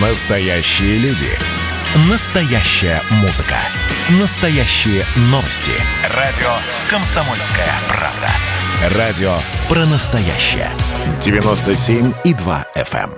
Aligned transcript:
Настоящие 0.00 0.98
люди. 0.98 1.28
Настоящая 2.10 3.00
музыка. 3.22 3.58
Настоящие 4.20 5.04
новости. 5.30 5.70
Радио 6.12 6.50
«Комсомольская 6.90 7.68
правда». 7.86 8.98
Радио 8.98 9.36
про 9.68 9.86
настоящее. 9.86 10.68
97,2 11.20 12.64
FM. 12.74 13.12
эм. 13.12 13.14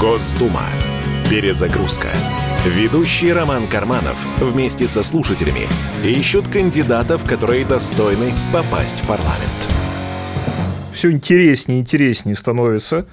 Госдума. 0.00 0.64
Перезагрузка. 1.30 2.08
Ведущий 2.66 3.32
Роман 3.32 3.68
Карманов 3.68 4.26
вместе 4.38 4.88
со 4.88 5.04
слушателями 5.04 5.68
ищут 6.02 6.48
кандидатов, 6.48 7.24
которые 7.24 7.64
достойны 7.64 8.32
попасть 8.52 9.00
в 9.00 9.06
парламент. 9.06 9.68
все 10.92 11.12
интереснее 11.12 11.78
и 11.78 11.82
интереснее 11.82 12.34
становится. 12.34 13.06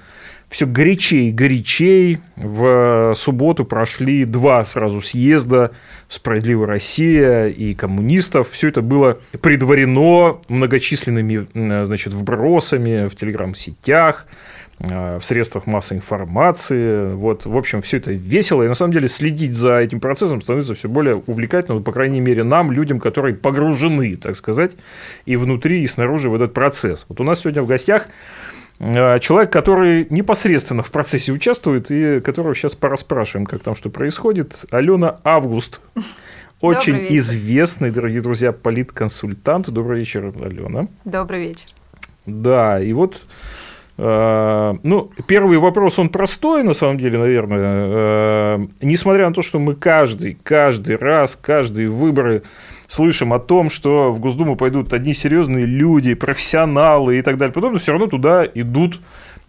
Все 0.48 0.64
горячей 0.64 1.32
горячей. 1.32 2.20
В 2.36 3.14
субботу 3.16 3.64
прошли 3.64 4.24
два 4.24 4.64
сразу 4.64 5.00
съезда 5.00 5.72
«Справедливая 6.08 6.68
Россия» 6.68 7.46
и 7.48 7.74
коммунистов. 7.74 8.50
Все 8.52 8.68
это 8.68 8.80
было 8.80 9.18
предварено 9.40 10.40
многочисленными 10.48 11.48
м, 11.52 11.86
значит, 11.86 12.14
вбросами 12.14 13.08
в 13.08 13.16
телеграм-сетях, 13.16 14.26
э, 14.78 15.18
в 15.18 15.24
средствах 15.24 15.66
массовой 15.66 15.98
информации. 15.98 17.12
Вот, 17.12 17.44
в 17.44 17.56
общем, 17.56 17.82
все 17.82 17.96
это 17.96 18.12
весело. 18.12 18.62
И 18.62 18.68
на 18.68 18.74
самом 18.74 18.92
деле 18.92 19.08
следить 19.08 19.52
за 19.52 19.78
этим 19.80 19.98
процессом 19.98 20.40
становится 20.42 20.76
все 20.76 20.88
более 20.88 21.16
увлекательно, 21.16 21.78
ну, 21.78 21.82
по 21.82 21.92
крайней 21.92 22.20
мере, 22.20 22.44
нам, 22.44 22.70
людям, 22.70 23.00
которые 23.00 23.34
погружены, 23.34 24.16
так 24.16 24.36
сказать, 24.36 24.72
и 25.24 25.34
внутри, 25.34 25.82
и 25.82 25.86
снаружи 25.88 26.30
в 26.30 26.36
этот 26.36 26.54
процесс. 26.54 27.04
Вот 27.08 27.20
у 27.20 27.24
нас 27.24 27.40
сегодня 27.40 27.62
в 27.62 27.66
гостях 27.66 28.06
э, 28.06 28.10
человек, 28.78 29.50
который 29.50 30.06
непосредственно 30.10 30.82
в 30.82 30.90
процессе 30.90 31.32
участвует 31.32 31.90
и 31.90 32.20
которого 32.20 32.54
сейчас 32.54 32.74
пораспрашиваем, 32.74 33.46
как 33.46 33.62
там 33.62 33.74
что 33.74 33.90
происходит. 33.90 34.64
Алена 34.70 35.18
Август. 35.24 35.80
Очень 36.60 37.06
известный, 37.16 37.90
дорогие 37.90 38.22
друзья, 38.22 38.52
политконсультант. 38.52 39.68
Добрый 39.70 40.00
вечер, 40.00 40.32
Алена. 40.42 40.88
Добрый 41.04 41.48
вечер. 41.48 41.68
Да, 42.24 42.80
и 42.80 42.92
вот, 42.92 43.20
э, 43.98 44.74
ну, 44.82 45.10
первый 45.26 45.58
вопрос, 45.58 45.98
он 45.98 46.08
простой, 46.08 46.64
на 46.64 46.72
самом 46.72 46.98
деле, 46.98 47.18
наверное. 47.18 47.60
Э, 47.60 48.66
несмотря 48.80 49.28
на 49.28 49.34
то, 49.34 49.42
что 49.42 49.58
мы 49.58 49.74
каждый, 49.74 50.36
каждый 50.42 50.96
раз, 50.96 51.36
каждые 51.36 51.88
выборы 51.88 52.42
слышим 52.88 53.32
о 53.32 53.38
том, 53.38 53.70
что 53.70 54.12
в 54.12 54.20
Госдуму 54.20 54.56
пойдут 54.56 54.92
одни 54.92 55.14
серьезные 55.14 55.66
люди, 55.66 56.14
профессионалы 56.14 57.18
и 57.18 57.22
так 57.22 57.36
далее, 57.36 57.52
потом 57.52 57.78
все 57.78 57.92
равно 57.92 58.06
туда 58.06 58.44
идут, 58.44 59.00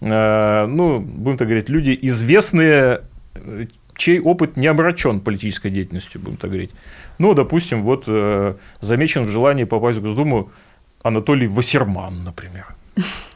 э, 0.02 0.66
ну, 0.66 0.99
будем 0.99 1.38
так 1.38 1.47
говорить, 1.47 1.69
люди 1.69 1.97
известные, 2.02 3.02
э, 3.35 3.67
чей 3.95 4.19
опыт 4.19 4.58
не 4.58 4.67
обращен 4.67 5.19
политической 5.19 5.69
деятельностью, 5.69 6.21
будем 6.21 6.38
так 6.38 6.49
говорить. 6.49 6.71
Ну, 7.19 7.33
допустим, 7.33 7.81
вот 7.81 8.05
э, 8.08 8.55
замечен 8.81 9.23
в 9.23 9.30
желании 9.30 9.65
попасть 9.65 9.99
в 9.99 10.02
Госдуму 10.02 10.52
Анатолий 11.03 11.47
Вассерман, 11.47 12.23
например. 12.23 12.67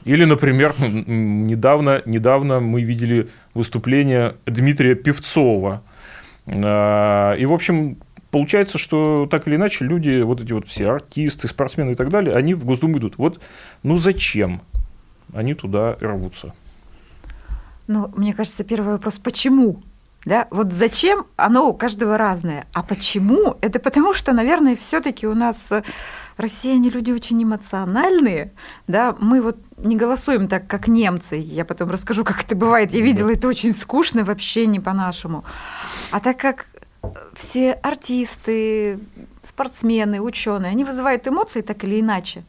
Или, 0.05 0.25
например, 0.25 0.73
недавно, 0.79 2.01
недавно 2.05 2.59
мы 2.59 2.81
видели 2.81 3.29
выступление 3.53 4.35
Дмитрия 4.47 4.95
Певцова. 4.95 5.83
И, 6.47 6.51
в 6.51 7.53
общем, 7.53 7.97
получается, 8.31 8.77
что 8.77 9.27
так 9.29 9.47
или 9.47 9.55
иначе 9.55 9.85
люди, 9.85 10.21
вот 10.21 10.41
эти 10.41 10.53
вот 10.53 10.67
все 10.67 10.89
артисты, 10.89 11.47
спортсмены 11.47 11.91
и 11.91 11.95
так 11.95 12.09
далее, 12.09 12.35
они 12.35 12.53
в 12.53 12.65
Госдуму 12.65 12.97
идут. 12.97 13.17
Вот, 13.17 13.39
ну 13.83 13.97
зачем 13.97 14.61
они 15.33 15.53
туда 15.53 15.97
рвутся? 15.99 16.53
Ну, 17.87 18.11
мне 18.15 18.33
кажется, 18.33 18.63
первый 18.63 18.93
вопрос, 18.93 19.17
почему? 19.17 19.81
Да, 20.23 20.47
вот 20.51 20.71
зачем 20.71 21.25
оно 21.35 21.67
у 21.67 21.73
каждого 21.73 22.17
разное. 22.17 22.67
А 22.73 22.83
почему? 22.83 23.57
Это 23.61 23.79
потому, 23.79 24.13
что, 24.13 24.33
наверное, 24.33 24.75
все-таки 24.75 25.25
у 25.25 25.33
нас 25.33 25.71
э, 25.71 25.81
россияне 26.37 26.89
люди 26.89 27.11
очень 27.11 27.41
эмоциональные. 27.43 28.53
Да, 28.87 29.15
мы 29.19 29.41
вот 29.41 29.57
не 29.77 29.97
голосуем 29.97 30.47
так, 30.47 30.67
как 30.67 30.87
немцы. 30.87 31.37
Я 31.37 31.65
потом 31.65 31.89
расскажу, 31.89 32.23
как 32.23 32.43
это 32.43 32.55
бывает. 32.55 32.93
Я 32.93 33.01
видела, 33.01 33.31
это 33.31 33.47
очень 33.47 33.73
скучно, 33.73 34.23
вообще 34.23 34.67
не 34.67 34.79
по-нашему. 34.79 35.43
А 36.11 36.19
так 36.19 36.37
как 36.37 36.67
все 37.35 37.73
артисты, 37.73 38.99
спортсмены, 39.43 40.21
ученые, 40.21 40.71
они 40.71 40.83
вызывают 40.83 41.27
эмоции 41.27 41.61
так 41.61 41.83
или 41.83 41.99
иначе, 41.99 42.43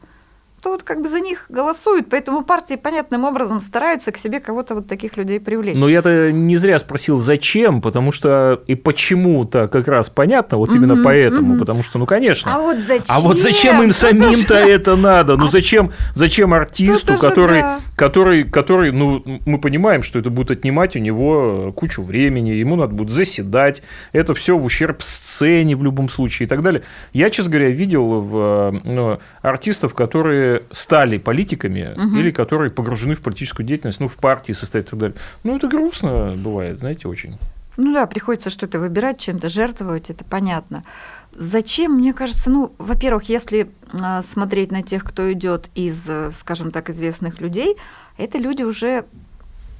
то 0.63 0.69
вот 0.69 0.83
как 0.83 1.01
бы 1.01 1.09
за 1.09 1.19
них 1.19 1.45
голосуют, 1.49 2.07
поэтому 2.09 2.41
партии 2.41 2.75
понятным 2.75 3.25
образом 3.25 3.59
стараются 3.59 4.13
к 4.13 4.17
себе 4.17 4.39
кого-то 4.39 4.75
вот 4.75 4.87
таких 4.87 5.17
людей 5.17 5.41
привлечь. 5.41 5.75
Но 5.75 5.89
я-то 5.89 6.31
не 6.31 6.55
зря 6.55 6.79
спросил, 6.79 7.17
зачем, 7.17 7.81
потому 7.81 8.13
что 8.13 8.61
и 8.65 8.75
почему-то 8.75 9.67
как 9.67 9.89
раз 9.89 10.09
понятно, 10.09 10.57
вот 10.57 10.69
именно 10.73 10.95
Мгм, 10.95 11.03
поэтому, 11.03 11.49
мгм. 11.49 11.59
потому 11.59 11.83
что, 11.83 11.99
ну, 11.99 12.05
конечно. 12.05 12.55
А 12.55 12.59
вот 12.59 12.77
зачем? 12.77 13.05
А 13.09 13.19
вот 13.19 13.39
зачем 13.39 13.83
им 13.83 13.91
самим-то 13.91 14.55
это 14.55 14.95
надо? 14.95 15.35
Ну 15.35 15.49
зачем, 15.49 15.91
зачем 16.15 16.53
артисту, 16.53 17.13
уже 17.13 17.21
который, 17.21 17.61
да. 17.61 17.79
который, 17.97 18.45
который, 18.45 18.93
ну 18.93 19.21
мы 19.45 19.59
понимаем, 19.59 20.01
что 20.01 20.17
это 20.17 20.29
будет 20.29 20.51
отнимать 20.51 20.95
у 20.95 20.99
него 20.99 21.73
кучу 21.75 22.01
времени, 22.01 22.51
ему 22.51 22.77
надо 22.77 22.93
будет 22.93 23.09
заседать, 23.09 23.83
это 24.13 24.33
все 24.33 24.57
в 24.57 24.63
ущерб 24.63 25.01
сцене 25.01 25.75
в 25.75 25.83
любом 25.83 26.07
случае 26.07 26.45
и 26.45 26.49
так 26.49 26.61
далее. 26.61 26.83
Я, 27.11 27.29
честно 27.29 27.51
говоря, 27.51 27.69
видел 27.69 28.21
в, 28.21 28.79
ну, 28.85 29.19
артистов, 29.41 29.93
которые 29.93 30.52
стали 30.71 31.17
политиками 31.17 31.93
Мгм. 31.95 32.19
или 32.19 32.31
которые 32.31 32.71
погружены 32.71 33.15
в 33.15 33.21
политическую 33.21 33.65
деятельность, 33.65 33.99
ну 33.99 34.07
в 34.07 34.15
партии 34.15 34.53
состоят 34.53 34.87
и 34.87 34.89
так 34.91 34.99
далее. 34.99 35.17
Ну 35.43 35.55
это 35.55 35.67
грустно 35.67 36.33
бывает, 36.35 36.79
знаете, 36.79 37.07
очень. 37.07 37.37
Ну 37.77 37.93
да, 37.93 38.05
приходится 38.05 38.49
что-то 38.49 38.79
выбирать, 38.79 39.19
чем-то 39.19 39.49
жертвовать, 39.49 40.09
это 40.09 40.23
понятно. 40.23 40.83
Зачем, 41.35 41.93
мне 41.93 42.13
кажется, 42.13 42.51
ну, 42.51 42.71
во-первых, 42.77 43.29
если 43.29 43.71
а, 43.91 44.21
смотреть 44.21 44.71
на 44.71 44.83
тех, 44.83 45.03
кто 45.03 45.31
идет 45.33 45.69
из, 45.73 46.07
э, 46.07 46.29
скажем 46.35 46.71
так, 46.71 46.91
известных 46.91 47.41
людей, 47.41 47.75
это 48.17 48.37
люди 48.37 48.61
уже, 48.61 49.05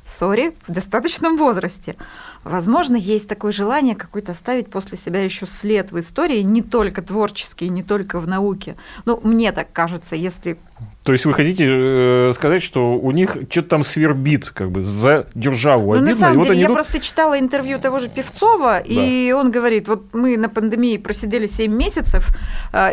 сори, 0.08 0.56
в 0.68 0.72
достаточном 0.72 1.38
возрасте. 1.38 1.96
Возможно, 2.44 2.96
есть 2.96 3.28
такое 3.28 3.52
желание 3.52 3.96
какой-то 3.96 4.34
оставить 4.34 4.70
после 4.70 4.98
себя 4.98 5.24
еще 5.24 5.46
след 5.46 5.92
в 5.92 6.00
истории, 6.00 6.42
не 6.42 6.62
только 6.62 7.02
творческий, 7.02 7.70
не 7.70 7.84
только 7.84 8.20
в 8.20 8.28
науке. 8.28 8.76
Ну, 9.06 9.20
мне 9.24 9.52
так 9.52 9.72
кажется, 9.72 10.16
если 10.16 10.58
То 11.04 11.12
есть 11.12 11.26
вы 11.26 11.34
хотите 11.34 11.66
э, 11.70 12.32
сказать, 12.34 12.64
что 12.64 12.94
у 12.98 13.12
них 13.12 13.36
что-то 13.50 13.68
там 13.70 13.84
свербит, 13.84 14.50
как 14.50 14.72
бы 14.72 14.84
за 14.84 15.28
державу 15.36 15.88
Ну, 15.88 15.92
обидно, 15.98 16.10
на 16.12 16.16
самом 16.16 16.36
и 16.36 16.38
вот 16.40 16.48
деле, 16.48 16.60
я 16.60 16.66
идут- 16.68 16.76
просто 16.76 17.00
читала 17.02 17.38
интервью 17.38 17.78
того 17.80 18.00
же 18.00 18.08
Певцова, 18.08 18.80
и 18.80 19.32
он 19.34 19.52
говорит, 19.52 19.90
вот 19.90 20.14
мы 20.14 20.38
на 20.38 20.48
пандемии 20.48 20.96
просидели 20.98 21.46
7 21.46 21.76
месяцев, 21.76 22.28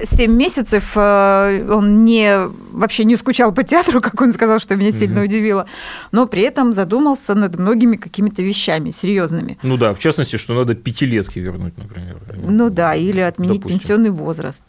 7 0.02 0.32
месяцев 0.32 0.92
э, 0.96 1.68
он 1.70 2.04
не, 2.04 2.48
вообще 2.72 3.04
не 3.04 3.14
скучал 3.16 3.52
по 3.54 3.62
театру, 3.62 4.00
как 4.02 4.20
он 4.20 4.32
сказал, 4.32 4.58
что 4.58 4.74
меня 4.74 4.90
сильно 4.90 5.20
Мгм. 5.20 5.24
удивило, 5.24 5.66
но 6.10 6.26
при 6.26 6.42
этом 6.42 6.72
задумался 6.72 7.34
над 7.36 7.58
многими 7.60 7.94
какими-то 7.96 8.42
вещами 8.42 8.90
серьезными. 8.90 9.56
Ну 9.62 9.76
да, 9.76 9.94
в 9.94 10.00
частности, 10.00 10.34
что 10.36 10.54
надо 10.54 10.74
пятилетки 10.74 11.38
вернуть, 11.38 11.78
например. 11.78 12.16
Ну 12.34 12.70
да, 12.70 12.94
или 12.96 13.20
отменить 13.20 13.58
Допустим. 13.60 13.78
пенсионный 13.78 14.10
возраст. 14.10 14.62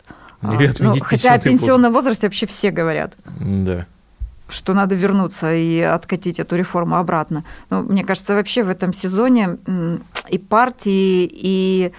Или 0.44 0.68
А, 0.68 0.74
ну, 0.79 1.00
хотя 1.02 1.34
о 1.34 1.40
пенсионном 1.40 1.94
возрасте 1.94 2.28
вообще 2.28 2.46
все 2.46 2.72
говорят. 2.72 3.13
Да. 3.25 3.85
что 4.50 4.74
надо 4.74 4.96
вернуться 4.96 5.53
и 5.53 5.79
откатить 5.79 6.40
эту 6.40 6.56
реформу 6.56 6.97
обратно. 6.97 7.44
Ну, 7.69 7.84
мне 7.84 8.03
кажется, 8.03 8.34
вообще 8.34 8.63
в 8.63 8.69
этом 8.69 8.91
сезоне 8.94 9.57
и 10.29 10.38
партии, 10.38 11.29
и 11.31 11.94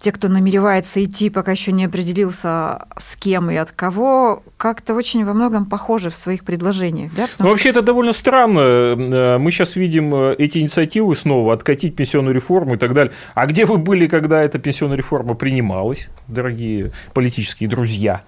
те, 0.00 0.12
кто 0.12 0.28
намеревается 0.28 1.02
идти, 1.04 1.28
пока 1.28 1.50
еще 1.52 1.72
не 1.72 1.84
определился 1.86 2.86
с 2.98 3.16
кем 3.16 3.50
и 3.50 3.56
от 3.56 3.72
кого, 3.72 4.44
как-то 4.56 4.94
очень 4.94 5.24
во 5.24 5.32
многом 5.34 5.66
похожи 5.66 6.08
в 6.08 6.16
своих 6.16 6.44
предложениях. 6.44 7.12
Да? 7.14 7.22
Ну, 7.22 7.28
Потому 7.32 7.50
вообще 7.50 7.70
это 7.70 7.82
довольно 7.82 8.12
странно. 8.12 8.60
Э, 8.60 9.38
Мы 9.38 9.50
сейчас 9.50 9.74
видим 9.74 10.14
э, 10.14 10.34
эти 10.38 10.58
инициативы 10.58 11.16
снова, 11.16 11.52
откатить 11.52 11.96
пенсионную 11.96 12.32
реформу 12.34 12.74
и 12.74 12.78
так 12.78 12.94
далее. 12.94 13.12
А 13.34 13.46
где 13.46 13.64
вы 13.66 13.76
были, 13.78 14.06
когда 14.06 14.40
эта 14.40 14.58
пенсионная 14.60 14.96
реформа 14.96 15.34
принималась, 15.34 16.08
дорогие 16.28 16.92
политические 17.12 17.68
друзья? 17.68 18.22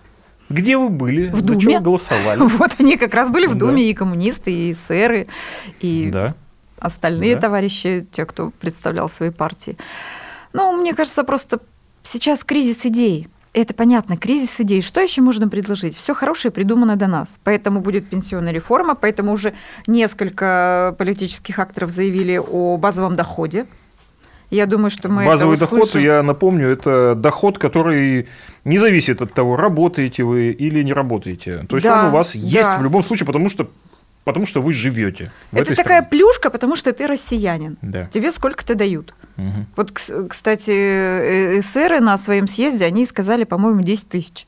Где 0.48 0.76
вы 0.76 0.88
были? 0.88 1.28
В 1.28 1.36
За 1.36 1.42
Думе. 1.44 1.60
чего 1.60 1.80
голосовали? 1.80 2.40
Вот 2.58 2.74
они 2.80 2.96
как 2.96 3.14
раз 3.14 3.28
были 3.30 3.46
в 3.46 3.54
Да. 3.54 3.66
Думе, 3.66 3.88
и 3.88 3.94
коммунисты, 3.94 4.50
и 4.52 4.72
эсеры, 4.72 5.28
и 5.78 6.10
Да. 6.12 6.34
остальные 6.80 7.36
Да. 7.36 7.42
товарищи, 7.42 8.04
те, 8.10 8.24
кто 8.26 8.50
представлял 8.60 9.08
свои 9.08 9.30
партии. 9.30 9.76
Ну, 10.52 10.80
мне 10.80 10.94
кажется, 10.94 11.24
просто 11.24 11.60
сейчас 12.02 12.44
кризис 12.44 12.84
идей. 12.84 13.28
Это 13.52 13.74
понятно, 13.74 14.16
кризис 14.16 14.60
идей. 14.60 14.80
Что 14.80 15.00
еще 15.00 15.22
можно 15.22 15.48
предложить? 15.48 15.96
Все 15.96 16.14
хорошее 16.14 16.52
придумано 16.52 16.96
до 16.96 17.08
нас. 17.08 17.36
Поэтому 17.42 17.80
будет 17.80 18.08
пенсионная 18.08 18.52
реформа, 18.52 18.94
поэтому 18.94 19.32
уже 19.32 19.54
несколько 19.88 20.94
политических 20.98 21.58
акторов 21.58 21.90
заявили 21.90 22.38
о 22.38 22.76
базовом 22.76 23.16
доходе. 23.16 23.66
Я 24.50 24.66
думаю, 24.66 24.90
что 24.90 25.08
мы 25.08 25.24
Базовый 25.26 25.56
это 25.56 25.70
доход, 25.70 25.94
я 25.94 26.22
напомню, 26.22 26.68
это 26.68 27.14
доход, 27.16 27.58
который 27.58 28.28
не 28.64 28.78
зависит 28.78 29.22
от 29.22 29.32
того, 29.32 29.56
работаете 29.56 30.24
вы 30.24 30.50
или 30.50 30.82
не 30.82 30.92
работаете. 30.92 31.64
То 31.68 31.76
есть 31.76 31.86
Да, 31.86 32.00
он 32.00 32.06
у 32.06 32.10
вас 32.10 32.34
есть 32.34 32.68
да. 32.68 32.78
в 32.78 32.82
любом 32.82 33.04
случае, 33.04 33.26
потому 33.26 33.48
что 33.48 33.70
потому 34.24 34.46
что 34.46 34.60
вы 34.60 34.72
живете. 34.72 35.30
Это 35.52 35.74
такая 35.74 36.02
стране. 36.02 36.06
плюшка, 36.10 36.50
потому 36.50 36.76
что 36.76 36.92
ты 36.92 37.06
россиянин. 37.06 37.76
Да. 37.82 38.06
Тебе 38.06 38.32
сколько-то 38.32 38.74
дают. 38.74 39.14
Угу. 39.36 39.66
Вот, 39.76 39.92
кстати, 40.28 40.70
э, 40.70 41.58
эсеры 41.60 42.00
на 42.00 42.16
своем 42.18 42.46
съезде, 42.48 42.84
они 42.84 43.06
сказали, 43.06 43.44
по-моему, 43.44 43.82
10 43.82 44.08
тысяч. 44.08 44.46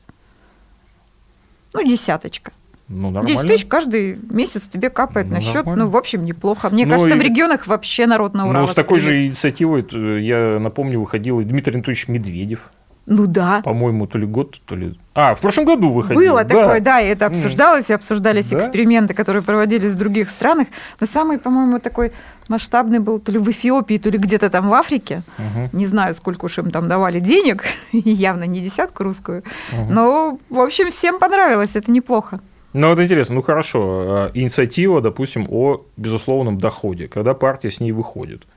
Ну, 1.73 1.83
десяточка. 1.87 2.51
Ну, 2.87 3.09
нормально. 3.09 3.27
10 3.27 3.47
тысяч 3.47 3.65
каждый 3.65 4.19
месяц 4.29 4.67
тебе 4.67 4.89
капает 4.89 5.27
Ну, 5.27 5.35
на 5.35 5.41
счет. 5.41 5.65
Ну, 5.65 5.87
в 5.87 5.97
общем, 5.97 6.25
неплохо. 6.25 6.69
Мне 6.69 6.85
Ну, 6.85 6.91
кажется, 6.93 7.15
и- 7.15 7.19
в 7.19 7.21
регионах 7.21 7.65
вообще 7.65 8.05
народ 8.05 8.33
на 8.33 8.47
ура 8.47 8.61
Ну, 8.61 8.67
с 8.67 8.73
такой 8.73 8.99
же 8.99 9.25
инициативой, 9.25 9.85
э, 9.91 10.19
я 10.21 10.59
напомню, 10.59 10.99
выходил 10.99 11.39
и 11.39 11.43
Дмитрий 11.43 11.75
Анатольевич 11.75 12.07
Медведев. 12.07 12.71
Ну 13.05 13.27
да. 13.27 13.61
По-моему, 13.63 14.07
то 14.07 14.17
ли 14.17 14.25
год, 14.25 14.61
то 14.65 14.75
ли... 14.75 14.97
А, 15.13 15.35
в 15.35 15.41
прошлом 15.41 15.65
году 15.65 15.89
выходил. 15.91 16.21
Было 16.21 16.43
да. 16.43 16.49
такое, 16.49 16.79
да, 16.79 17.01
и 17.01 17.07
это 17.07 17.25
обсуждалось, 17.25 17.89
и 17.89 17.93
обсуждались 17.93 18.49
Да. 18.49 18.57
эксперименты, 18.59 19.13
которые 19.13 19.43
проводились 19.43 19.91
в 19.91 19.97
других 19.97 20.29
странах. 20.29 20.67
Но 21.01 21.05
самый, 21.05 21.37
по-моему, 21.37 21.79
такой 21.79 22.13
масштабный 22.47 22.99
был 22.99 23.19
то 23.19 23.31
ли 23.31 23.39
в 23.39 23.49
Эфиопии, 23.51 23.97
то 23.97 24.09
ли 24.09 24.17
где-то 24.17 24.49
там 24.49 24.69
в 24.69 24.73
Африке. 24.73 25.21
Мгм, 25.37 25.69
Не 25.73 25.85
знаю, 25.85 26.15
сколько 26.15 26.45
уж 26.45 26.57
им 26.57 26.71
там 26.71 26.87
давали 26.87 27.19
денег, 27.19 27.65
явно 27.91 28.45
не 28.45 28.61
десятку 28.61 29.03
русскую. 29.03 29.43
мгм. 29.73 29.93
Но, 29.93 30.39
в 30.49 30.59
общем, 30.59 30.89
всем 30.89 31.19
понравилось, 31.19 31.75
это 31.75 31.91
неплохо. 31.91 32.39
Ну, 32.73 32.89
вот 32.89 32.99
интересно, 32.99 33.35
ну 33.35 33.41
хорошо, 33.43 33.81
а, 33.99 34.31
инициатива, 34.33 34.99
допустим, 34.99 35.45
о 35.49 35.85
безусловном 35.95 36.57
доходе, 36.59 37.07
когда 37.07 37.35
партия 37.35 37.69
с 37.69 37.79
ней 37.79 37.91
выходит. 37.91 38.47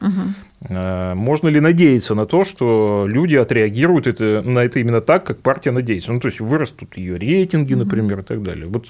А, 0.71 1.15
Можно 1.15 1.49
ли 1.49 1.61
надеяться 1.61 2.15
на 2.15 2.25
то, 2.25 2.43
что 2.45 3.05
люди 3.07 3.35
отреагируют 3.35 4.07
это, 4.07 4.43
на 4.43 4.61
это 4.61 4.81
именно 4.81 5.03
так, 5.03 5.25
как 5.25 5.41
партия 5.41 5.71
надеется? 5.71 6.13
Ну, 6.13 6.21
то 6.21 6.29
есть 6.29 6.41
вырастут 6.41 6.97
ее 6.97 7.19
рейтинги, 7.19 7.75
например, 7.75 8.21
и 8.21 8.23
так 8.23 8.43
далее. 8.43 8.67
Вот, 8.67 8.87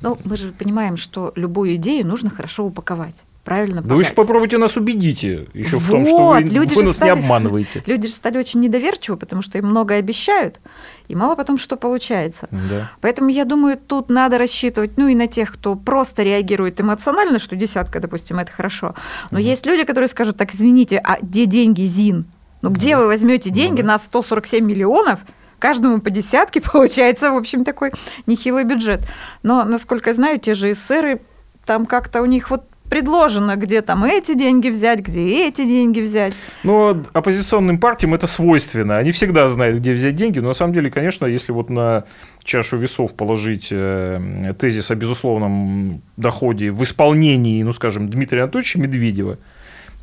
Ну, 0.00 0.18
мы 0.24 0.36
же 0.36 0.52
понимаем, 0.52 0.96
что 0.96 1.32
любую 1.36 1.76
идею 1.76 2.06
нужно 2.06 2.28
хорошо 2.28 2.66
упаковать, 2.66 3.22
правильно 3.48 3.80
да 3.80 3.94
вы 3.94 4.02
подать. 4.02 4.14
попробуйте 4.14 4.58
нас 4.58 4.76
убедите 4.76 5.46
еще 5.54 5.78
в 5.78 5.90
том, 5.90 6.04
что 6.04 6.16
вы, 6.16 6.24
Вот, 6.24 6.40
люди 6.52 6.74
вы 6.74 6.84
нас 6.84 6.96
стали- 6.96 7.10
не 7.14 7.18
обманываете. 7.18 7.82
Люди 7.86 8.06
же 8.08 8.12
стали 8.12 8.36
очень 8.36 8.60
недоверчивы, 8.60 9.16
потому 9.16 9.40
что 9.42 9.56
им 9.56 9.66
много 9.68 9.94
обещают, 9.94 10.60
и 11.08 11.14
мало 11.14 11.34
потом 11.34 11.56
что 11.58 11.76
получается. 11.76 12.48
Да. 12.50 12.90
Поэтому 13.00 13.30
я 13.30 13.44
думаю, 13.46 13.78
тут 13.78 14.10
надо 14.10 14.36
рассчитывать, 14.38 14.98
ну 14.98 15.08
и 15.08 15.14
на 15.14 15.26
тех, 15.28 15.52
кто 15.54 15.76
просто 15.76 16.22
реагирует 16.22 16.78
эмоционально, 16.80 17.38
что 17.38 17.56
десятка, 17.56 18.00
допустим, 18.00 18.38
это 18.38 18.52
хорошо. 18.52 18.94
Но 19.30 19.38
Мгм. 19.38 19.46
есть 19.48 19.64
люди, 19.66 19.84
которые 19.84 20.08
скажут, 20.08 20.36
так, 20.36 20.54
извините, 20.54 21.00
а 21.02 21.18
где 21.22 21.46
деньги, 21.46 21.82
ЗИН? 21.82 22.26
Ну 22.60 22.70
где 22.70 22.96
Ну 22.96 23.02
вы 23.02 23.06
возьмете 23.08 23.48
Ну 23.48 23.54
деньги 23.54 23.80
да. 23.80 23.88
на 23.88 23.98
147 23.98 24.64
миллионов? 24.64 25.20
Каждому 25.58 26.00
по 26.00 26.10
десятке 26.10 26.60
получается, 26.72 27.30
в 27.32 27.36
общем, 27.36 27.64
такой 27.64 27.92
нехилый 28.26 28.64
бюджет. 28.64 29.00
Но, 29.42 29.64
насколько 29.64 30.10
я 30.10 30.14
знаю, 30.14 30.38
те 30.38 30.52
же 30.54 30.72
эсеры, 30.72 31.20
там 31.64 31.86
как-то 31.86 32.20
у 32.22 32.26
них 32.26 32.50
вот 32.50 32.64
предложено, 32.88 33.56
где 33.56 33.82
там 33.82 34.04
эти 34.04 34.34
деньги 34.34 34.68
взять, 34.70 35.00
где 35.00 35.46
эти 35.48 35.64
деньги 35.66 36.00
взять. 36.00 36.34
Но 36.64 37.02
оппозиционным 37.12 37.78
партиям 37.78 38.14
это 38.14 38.26
свойственно. 38.26 38.96
Они 38.96 39.12
всегда 39.12 39.46
знают, 39.48 39.78
где 39.78 39.92
взять 39.92 40.16
деньги. 40.16 40.38
Но 40.40 40.48
на 40.48 40.54
самом 40.54 40.72
деле, 40.72 40.90
конечно, 40.90 41.26
если 41.26 41.52
вот 41.52 41.70
на 41.70 42.04
чашу 42.44 42.76
весов 42.78 43.14
положить 43.14 43.68
э, 43.70 44.54
тезис 44.58 44.90
о 44.90 44.94
безусловном 44.94 46.02
доходе 46.16 46.70
в 46.70 46.82
исполнении, 46.82 47.62
ну, 47.62 47.72
скажем, 47.72 48.08
Дмитрия 48.08 48.42
Анатольевича 48.42 48.78
Медведева 48.80 49.38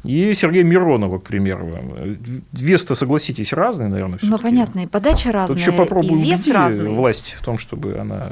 и 0.03 0.33
Сергея 0.35 0.63
Миронова, 0.63 1.17
к 1.17 1.23
примеру, 1.23 1.71
э, 1.97 2.15
вес-то, 2.53 2.93
согласитесь, 2.93 3.51
разный, 3.53 3.87
наверное, 3.87 4.19
Ну, 4.21 4.27
всё-таки. 4.27 4.43
понятно, 4.43 4.79
и 4.81 4.85
подача 4.87 5.31
разная, 5.31 5.47
Тут 5.47 5.57
еще 5.57 5.71
попробуй 5.71 6.19
и 6.21 6.23
вес 6.31 6.47
разный. 6.47 6.91
власть 6.93 7.35
в 7.39 7.43
том, 7.43 7.57
чтобы 7.57 7.97
она 7.97 8.31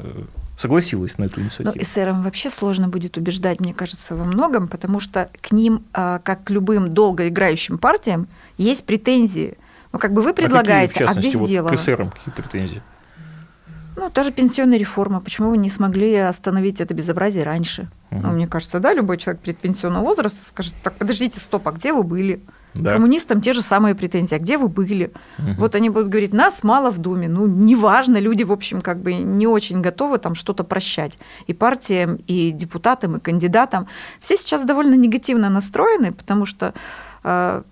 согласилась 0.56 1.18
на 1.18 1.24
эту 1.24 1.40
Ну, 1.40 1.46
инициативу. 1.46 1.82
эсерам 1.82 2.22
вообще 2.22 2.50
сложно 2.50 2.88
будет 2.88 3.16
убеждать, 3.16 3.60
мне 3.60 3.74
кажется, 3.74 4.14
во 4.16 4.24
многом, 4.24 4.68
потому 4.68 5.00
что 5.00 5.28
к 5.40 5.52
ним, 5.52 5.84
а, 5.92 6.20
как 6.20 6.44
к 6.44 6.50
любым 6.50 6.90
долгоиграющим 6.90 7.78
партиям, 7.78 8.28
есть 8.56 8.84
претензии. 8.84 9.56
Ну, 9.92 9.98
как 9.98 10.12
бы 10.12 10.22
вы 10.22 10.30
А 10.30 10.32
какие, 10.32 10.44
предлагаете, 10.46 11.06
в 11.06 11.10
а, 11.10 11.14
где 11.14 11.36
вот 11.36 11.48
сделано? 11.48 11.76
к 11.76 11.80
эсерам 11.80 12.10
какие 12.10 12.32
претензии? 12.34 12.82
Ну, 13.96 14.10
та 14.10 14.24
же 14.24 14.32
пенсионная 14.32 14.76
реформа. 14.78 15.20
Почему 15.20 15.50
вы 15.50 15.56
не 15.56 15.70
смогли 15.70 16.14
остановить 16.16 16.80
это 16.80 16.94
безобразие 16.94 17.44
раньше? 17.44 17.88
Ну, 18.10 18.18
Мгм. 18.18 18.34
мне 18.34 18.48
кажется, 18.48 18.80
да, 18.80 18.92
любой 18.92 19.18
человек 19.18 19.40
предпенсионного 19.42 20.02
возраста 20.04 20.44
скажет, 20.44 20.74
так, 20.82 20.94
подождите, 20.94 21.38
стоп, 21.38 21.66
а 21.68 21.72
где 21.72 21.92
вы 21.92 22.02
были? 22.02 22.40
Да. 22.74 22.92
Коммунистам 22.92 23.40
те 23.40 23.52
же 23.52 23.62
самые 23.62 23.94
претензии, 23.94 24.34
а 24.34 24.38
где 24.38 24.58
вы 24.58 24.68
были? 24.68 25.12
Мгм. 25.38 25.54
Вот 25.58 25.74
они 25.74 25.90
будут 25.90 26.08
говорить, 26.08 26.32
нас 26.32 26.64
мало 26.64 26.90
в 26.90 26.98
Думе. 26.98 27.28
Ну, 27.28 27.46
неважно, 27.46 28.18
люди, 28.18 28.42
в 28.42 28.50
общем, 28.52 28.80
как 28.80 29.00
бы 29.00 29.14
не 29.14 29.46
очень 29.46 29.80
готовы 29.80 30.18
там 30.18 30.34
что-то 30.34 30.64
прощать. 30.64 31.16
И 31.46 31.54
партиям, 31.54 32.18
и 32.26 32.50
депутатам, 32.50 33.16
и 33.16 33.20
кандидатам. 33.20 33.86
Все 34.20 34.36
сейчас 34.36 34.64
довольно 34.64 34.94
негативно 34.94 35.50
настроены, 35.50 36.12
потому 36.12 36.46
что, 36.46 36.74
э, 37.22 37.62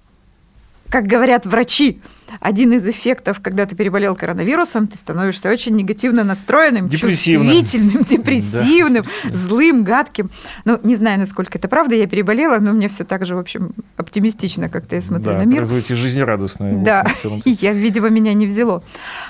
как 0.88 1.06
говорят 1.06 1.46
врачи, 1.46 2.00
один 2.40 2.73
из 2.73 2.87
эффектов, 2.87 3.40
когда 3.40 3.67
ты 3.67 3.75
переболел 3.76 4.14
коронавирусом, 4.17 4.87
ты 4.87 4.96
становишься 4.96 5.50
очень 5.50 5.75
негативно 5.76 6.25
настроенным, 6.25 6.88
Депрессивным. 6.88 7.52
чувствительным, 7.52 8.02
депрессивным, 8.08 9.05
Да. 9.25 9.34
злым, 9.37 9.84
гадким. 9.84 10.31
Ну, 10.64 10.79
не 10.82 10.96
знаю, 10.96 11.19
насколько 11.19 11.58
это 11.58 11.69
правда, 11.69 11.94
я 11.94 12.06
переболела, 12.06 12.58
но 12.58 12.73
мне 12.73 12.88
все 12.88 13.05
так 13.05 13.26
же, 13.26 13.37
в 13.37 13.38
общем, 13.38 13.73
оптимистично 13.96 14.69
как-то 14.69 14.96
я 14.96 15.02
смотрю 15.02 15.32
да, 15.32 15.38
на 15.38 15.44
мир. 15.44 15.58
производите 15.58 15.94
жизнерадостное. 15.94 16.76
Да, 16.82 17.02
общем, 17.02 17.40
я, 17.44 17.73
видимо, 17.73 18.08
меня 18.08 18.35
не 18.35 18.46
взяло. 18.46 18.82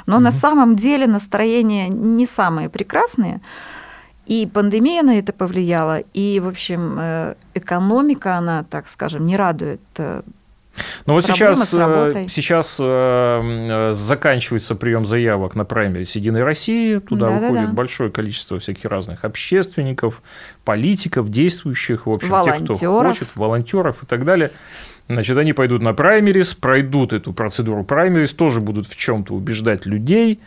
Но 0.06 0.18
на 0.20 0.30
Мгм. 0.30 0.38
самом 0.38 0.76
деле 0.76 1.06
настроения 1.06 1.88
не 1.88 2.26
самые 2.26 2.68
прекрасные. 2.68 3.40
И 4.24 4.46
пандемия 4.46 5.02
на 5.02 5.18
это 5.18 5.32
повлияла, 5.32 5.98
и, 5.98 6.38
в 6.38 6.46
общем, 6.46 6.96
э, 6.98 7.34
экономика, 7.54 8.36
она, 8.36 8.62
так 8.62 8.88
скажем, 8.88 9.26
не 9.26 9.36
радует. 9.36 9.80
Ну 11.06 11.14
вот 11.14 11.24
сейчас, 11.24 11.72
э, 11.74 12.26
сейчас 12.28 12.78
э, 12.80 12.84
э, 12.84 13.92
заканчивается 13.92 14.74
прием 14.74 15.04
заявок 15.04 15.54
на 15.54 15.64
праймерис 15.64 16.16
Единой 16.16 16.44
России. 16.44 16.98
Туда 16.98 17.28
Да-да-да. 17.28 17.48
выходит 17.48 17.74
большое 17.74 18.10
количество 18.10 18.58
всяких 18.58 18.84
разных 18.86 19.24
общественников, 19.24 20.22
политиков, 20.64 21.30
действующих, 21.30 22.06
в 22.06 22.10
общем, 22.10 22.30
тех, 22.44 22.64
кто 22.64 23.00
хочет, 23.02 23.28
волонтеров 23.34 24.02
и 24.02 24.06
так 24.06 24.24
далее. 24.24 24.50
Значит, 25.08 25.36
они 25.36 25.52
пойдут 25.52 25.82
на 25.82 25.94
праймерис, 25.94 26.54
пройдут 26.54 27.12
эту 27.12 27.32
процедуру 27.32 27.84
праймерис, 27.84 28.32
тоже 28.32 28.60
будут 28.60 28.86
в 28.86 28.96
чем-то 28.96 29.34
убеждать 29.34 29.84
людей. 29.84 30.40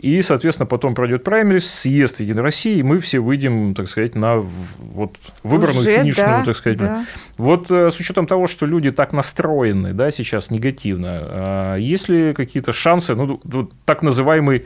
И, 0.00 0.22
соответственно, 0.22 0.66
потом 0.66 0.94
пройдет 0.94 1.24
праймерис, 1.24 1.70
съезд 1.70 2.20
Единой 2.20 2.42
России, 2.42 2.78
и 2.78 2.82
мы 2.82 3.00
все 3.00 3.20
выйдем, 3.20 3.74
так 3.74 3.86
сказать, 3.86 4.14
на 4.14 4.36
вот, 4.38 5.18
выбранную 5.42 5.80
уже, 5.80 5.98
финишную, 5.98 6.38
да, 6.38 6.44
так 6.44 6.56
сказать, 6.56 6.78
да. 6.78 7.04
вот 7.36 7.70
э, 7.70 7.90
с 7.90 8.00
учетом 8.00 8.26
того, 8.26 8.46
что 8.46 8.64
люди 8.64 8.90
так 8.92 9.12
настроены, 9.12 9.92
да, 9.92 10.10
сейчас 10.10 10.50
негативно, 10.50 11.18
а 11.20 11.76
есть 11.76 12.08
ли 12.08 12.32
какие-то 12.32 12.72
шансы, 12.72 13.14
ну, 13.14 13.40
так 13.84 14.02
называемый 14.02 14.64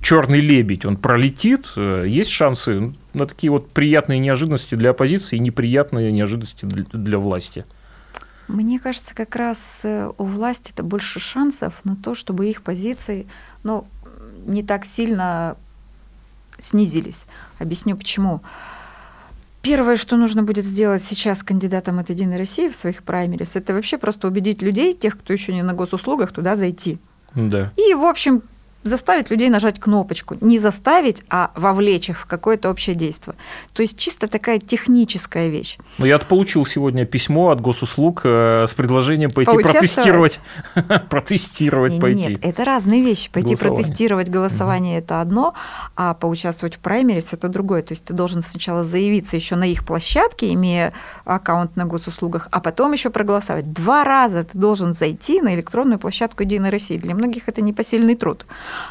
черный 0.00 0.40
лебедь, 0.40 0.84
он 0.84 0.98
пролетит, 0.98 1.66
э, 1.74 2.04
есть 2.06 2.30
шансы 2.30 2.94
на 3.12 3.26
такие 3.26 3.50
вот 3.50 3.68
приятные 3.70 4.20
неожиданности 4.20 4.76
для 4.76 4.90
оппозиции 4.90 5.34
и 5.34 5.40
неприятные 5.40 6.12
неожиданности 6.12 6.64
для, 6.64 6.84
для 6.92 7.18
власти? 7.18 7.64
Мне 8.46 8.78
кажется, 8.78 9.16
как 9.16 9.34
раз 9.34 9.80
э, 9.82 10.12
у 10.16 10.24
власти 10.24 10.70
это 10.72 10.84
больше 10.84 11.18
шансов 11.18 11.74
на 11.82 11.96
то, 11.96 12.14
чтобы 12.14 12.48
их 12.48 12.62
позиции 12.62 13.26
ну, 13.66 13.84
не 14.46 14.62
так 14.62 14.84
сильно 14.84 15.56
снизились. 16.58 17.24
Объясню 17.58 17.96
почему. 17.96 18.40
Первое, 19.62 19.96
что 19.96 20.16
нужно 20.16 20.42
будет 20.42 20.64
сделать 20.64 21.02
сейчас 21.02 21.42
кандидатам 21.42 21.98
от 21.98 22.10
Единой 22.10 22.36
России 22.38 22.68
в 22.68 22.76
своих 22.76 23.02
праймерис, 23.02 23.56
это 23.56 23.74
вообще 23.74 23.98
просто 23.98 24.28
убедить 24.28 24.62
людей, 24.62 24.94
тех, 24.94 25.18
кто 25.18 25.32
еще 25.32 25.52
не 25.52 25.62
на 25.62 25.74
госуслугах, 25.74 26.32
туда 26.32 26.54
зайти. 26.54 26.98
Да. 27.34 27.72
И, 27.76 27.94
в 27.94 28.04
общем, 28.04 28.42
заставить 28.86 29.30
людей 29.30 29.48
нажать 29.48 29.80
кнопочку. 29.80 30.36
Не 30.40 30.58
заставить, 30.58 31.22
а 31.28 31.50
вовлечь 31.54 32.10
их 32.10 32.20
в 32.20 32.26
какое-то 32.26 32.70
общее 32.70 32.94
действие. 32.94 33.36
То 33.72 33.82
есть 33.82 33.98
чисто 33.98 34.28
такая 34.28 34.58
техническая 34.58 35.48
вещь. 35.48 35.78
Ну, 35.98 36.06
я 36.06 36.18
получил 36.18 36.66
сегодня 36.66 37.04
письмо 37.04 37.50
от 37.50 37.60
госуслуг 37.60 38.22
э, 38.24 38.64
с 38.66 38.74
предложением 38.74 39.30
пойти 39.30 39.52
протестировать, 39.52 40.40
протестировать 41.10 42.00
пойти. 42.00 42.28
Нет, 42.28 42.44
это 42.44 42.64
разные 42.64 43.02
вещи. 43.02 43.30
Пойти 43.30 43.54
Голосование. 43.54 43.76
протестировать 43.76 44.28
голосование 44.28 44.98
это 44.98 45.20
одно, 45.20 45.54
а 45.96 46.14
поучаствовать 46.14 46.76
в 46.76 46.78
праймерис 46.78 47.32
это 47.32 47.48
другое. 47.48 47.82
То 47.82 47.92
есть 47.92 48.04
ты 48.04 48.14
должен 48.14 48.42
сначала 48.42 48.84
заявиться 48.84 49.36
еще 49.36 49.56
на 49.56 49.64
их 49.64 49.84
площадке, 49.84 50.52
имея 50.52 50.92
аккаунт 51.24 51.76
на 51.76 51.84
госуслугах, 51.84 52.48
а 52.50 52.60
потом 52.60 52.92
еще 52.92 53.10
проголосовать. 53.10 53.72
Два 53.72 54.04
раза 54.04 54.44
ты 54.44 54.58
должен 54.58 54.92
зайти 54.92 55.40
на 55.40 55.54
электронную 55.54 55.98
площадку 55.98 56.42
Единой 56.42 56.70
России. 56.70 56.96
Для 56.96 57.14
многих 57.14 57.48
это 57.48 57.62
непосильный 57.62 58.14
труд. 58.14 58.46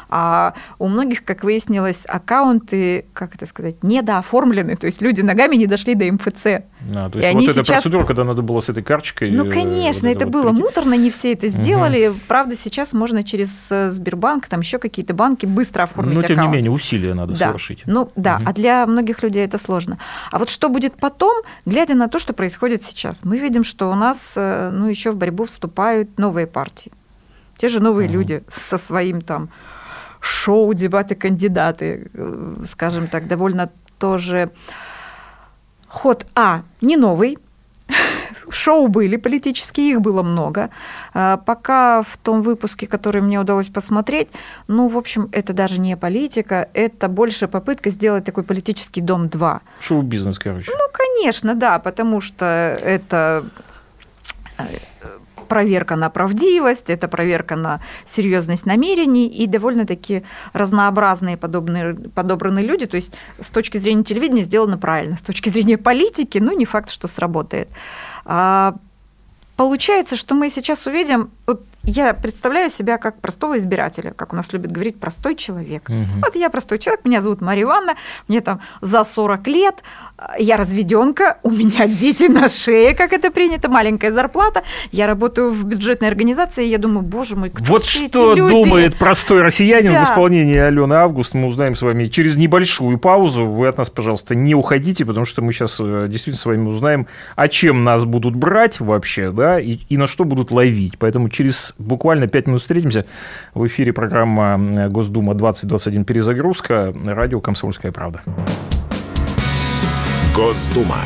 А 0.08 0.54
у 0.78 0.88
многих, 0.88 1.24
как 1.24 1.44
выяснилось, 1.44 2.04
аккаунты, 2.06 3.06
как 3.12 3.34
это 3.34 3.46
сказать, 3.46 3.82
недооформлены. 3.82 4.76
То 4.76 4.86
есть 4.86 5.00
люди 5.00 5.20
ногами 5.20 5.56
не 5.56 5.66
дошли 5.66 5.94
до 5.94 6.10
МФЦ. 6.12 6.46
А, 6.94 7.10
то 7.10 7.18
есть 7.18 7.32
и 7.32 7.34
вот 7.34 7.48
эта 7.48 7.64
сейчас... 7.64 7.82
процедура, 7.82 8.04
когда 8.04 8.24
надо 8.24 8.42
было 8.42 8.60
с 8.60 8.68
этой 8.68 8.82
карточкой... 8.82 9.30
Ну, 9.30 9.46
э, 9.46 9.50
конечно, 9.50 10.08
вот 10.08 10.16
это, 10.16 10.24
это 10.24 10.26
вот 10.26 10.32
было 10.32 10.50
прийти. 10.50 10.62
муторно, 10.62 10.94
не 10.94 11.10
все 11.10 11.32
это 11.32 11.48
сделали. 11.48 12.08
Угу. 12.08 12.18
Правда, 12.28 12.56
сейчас 12.56 12.92
можно 12.92 13.24
через 13.24 13.50
э, 13.70 13.90
Сбербанк, 13.90 14.46
там 14.46 14.60
еще 14.60 14.78
какие-то 14.78 15.14
банки 15.14 15.46
быстро 15.46 15.84
оформить 15.84 16.14
Но, 16.14 16.22
тем 16.22 16.32
аккаунт. 16.32 16.50
не 16.50 16.56
менее, 16.56 16.70
усилия 16.70 17.14
надо 17.14 17.32
да. 17.32 17.46
совершить. 17.46 17.82
Ну, 17.86 18.10
да, 18.16 18.36
угу. 18.36 18.44
а 18.46 18.52
для 18.52 18.86
многих 18.86 19.22
людей 19.22 19.44
это 19.44 19.58
сложно. 19.58 19.98
А 20.30 20.38
вот 20.38 20.50
что 20.50 20.68
будет 20.68 20.94
потом, 20.96 21.42
глядя 21.64 21.94
на 21.94 22.08
то, 22.08 22.18
что 22.18 22.32
происходит 22.32 22.82
сейчас? 22.84 23.24
Мы 23.24 23.38
видим, 23.38 23.64
что 23.64 23.90
у 23.90 23.94
нас, 23.94 24.34
э, 24.36 24.70
ну, 24.72 24.88
еще 24.88 25.10
в 25.10 25.16
борьбу 25.16 25.44
вступают 25.46 26.18
новые 26.18 26.46
партии. 26.46 26.92
Те 27.58 27.68
же 27.68 27.80
новые 27.80 28.08
угу. 28.08 28.18
люди 28.18 28.42
со 28.52 28.78
своим 28.78 29.20
там 29.20 29.48
шоу, 30.26 30.74
дебаты, 30.74 31.14
кандидаты, 31.14 32.10
скажем 32.66 33.06
так, 33.08 33.28
довольно 33.28 33.70
тоже 33.98 34.50
ход 35.88 36.26
А 36.34 36.62
не 36.80 36.96
новый, 36.96 37.38
шоу 38.50 38.88
были 38.88 39.16
политические, 39.16 39.92
их 39.92 40.00
было 40.00 40.22
много. 40.22 40.70
А, 41.14 41.36
пока 41.36 42.02
в 42.02 42.16
том 42.16 42.42
выпуске, 42.42 42.86
который 42.86 43.22
мне 43.22 43.40
удалось 43.40 43.68
посмотреть, 43.68 44.28
ну, 44.68 44.88
в 44.88 44.96
общем, 44.96 45.28
это 45.32 45.52
даже 45.52 45.80
не 45.80 45.96
политика, 45.96 46.68
это 46.74 47.08
больше 47.08 47.48
попытка 47.48 47.90
сделать 47.90 48.24
такой 48.24 48.44
политический 48.44 49.00
дом 49.00 49.28
2. 49.28 49.60
Шоу-бизнес, 49.80 50.38
короче. 50.38 50.70
Ну, 50.70 50.88
конечно, 50.92 51.54
да, 51.54 51.78
потому 51.78 52.20
что 52.20 52.44
это 52.82 53.46
э, 54.58 54.64
проверка 55.46 55.96
на 55.96 56.10
правдивость, 56.10 56.90
это 56.90 57.08
проверка 57.08 57.56
на 57.56 57.80
серьезность 58.04 58.66
намерений 58.66 59.28
и 59.28 59.46
довольно-таки 59.46 60.24
разнообразные 60.52 61.36
подобные, 61.36 61.94
подобранные 61.94 62.64
люди. 62.64 62.86
То 62.86 62.96
есть 62.96 63.14
с 63.40 63.50
точки 63.50 63.78
зрения 63.78 64.04
телевидения 64.04 64.42
сделано 64.42 64.78
правильно, 64.78 65.16
с 65.16 65.22
точки 65.22 65.48
зрения 65.48 65.78
политики, 65.78 66.38
ну, 66.38 66.56
не 66.56 66.64
факт, 66.64 66.90
что 66.90 67.08
сработает. 67.08 67.68
А, 68.24 68.74
получается, 69.56 70.16
что 70.16 70.34
мы 70.34 70.50
сейчас 70.50 70.86
увидим, 70.86 71.30
вот 71.46 71.62
я 71.86 72.14
представляю 72.14 72.70
себя 72.70 72.98
как 72.98 73.20
простого 73.20 73.58
избирателя, 73.58 74.10
как 74.10 74.32
у 74.32 74.36
нас 74.36 74.52
любят 74.52 74.72
говорить, 74.72 74.98
простой 74.98 75.36
человек. 75.36 75.88
Угу. 75.88 76.20
Вот 76.24 76.34
я 76.34 76.50
простой 76.50 76.78
человек, 76.78 77.04
меня 77.04 77.22
зовут 77.22 77.40
Мария 77.40 77.64
Ивановна, 77.64 77.94
мне 78.28 78.40
там 78.40 78.60
за 78.80 79.04
40 79.04 79.46
лет, 79.46 79.82
я 80.38 80.56
разведенка, 80.56 81.38
у 81.42 81.50
меня 81.50 81.86
дети 81.86 82.24
на 82.24 82.48
шее, 82.48 82.94
как 82.94 83.12
это 83.12 83.30
принято, 83.30 83.68
маленькая 83.68 84.12
зарплата, 84.12 84.62
я 84.92 85.06
работаю 85.06 85.50
в 85.50 85.64
бюджетной 85.64 86.08
организации, 86.08 86.66
и 86.66 86.70
я 86.70 86.78
думаю, 86.78 87.02
боже 87.02 87.36
мой, 87.36 87.50
кто 87.50 87.62
Вот 87.64 87.84
что 87.84 88.34
люди? 88.34 88.48
думает 88.48 88.96
простой 88.96 89.42
россиянин 89.42 89.92
да. 89.92 90.04
в 90.04 90.08
исполнении 90.08 90.56
Алены 90.56 90.94
Август, 90.94 91.34
мы 91.34 91.46
узнаем 91.46 91.74
с 91.74 91.82
вами 91.82 92.06
через 92.06 92.36
небольшую 92.36 92.98
паузу. 92.98 93.46
Вы 93.46 93.68
от 93.68 93.78
нас, 93.78 93.90
пожалуйста, 93.90 94.34
не 94.34 94.54
уходите, 94.54 95.04
потому 95.04 95.26
что 95.26 95.42
мы 95.42 95.52
сейчас 95.52 95.78
э, 95.80 96.06
действительно 96.08 96.40
с 96.40 96.46
вами 96.46 96.66
узнаем, 96.66 97.06
о 97.34 97.48
чем 97.48 97.84
нас 97.84 98.04
будут 98.04 98.34
брать 98.34 98.80
вообще, 98.80 99.30
да, 99.30 99.60
и, 99.60 99.78
и 99.88 99.96
на 99.96 100.06
что 100.06 100.24
будут 100.24 100.50
ловить. 100.50 100.98
Поэтому 100.98 101.28
через 101.28 101.74
буквально 101.78 102.26
5 102.26 102.46
минут 102.46 102.62
встретимся. 102.62 103.06
В 103.54 103.66
эфире 103.66 103.92
программа 103.92 104.88
Госдума 104.88 105.34
2021 105.34 106.04
перезагрузка, 106.04 106.94
радио 107.04 107.40
«Комсомольская 107.40 107.92
правда». 107.92 108.22
Госдума. 110.36 111.00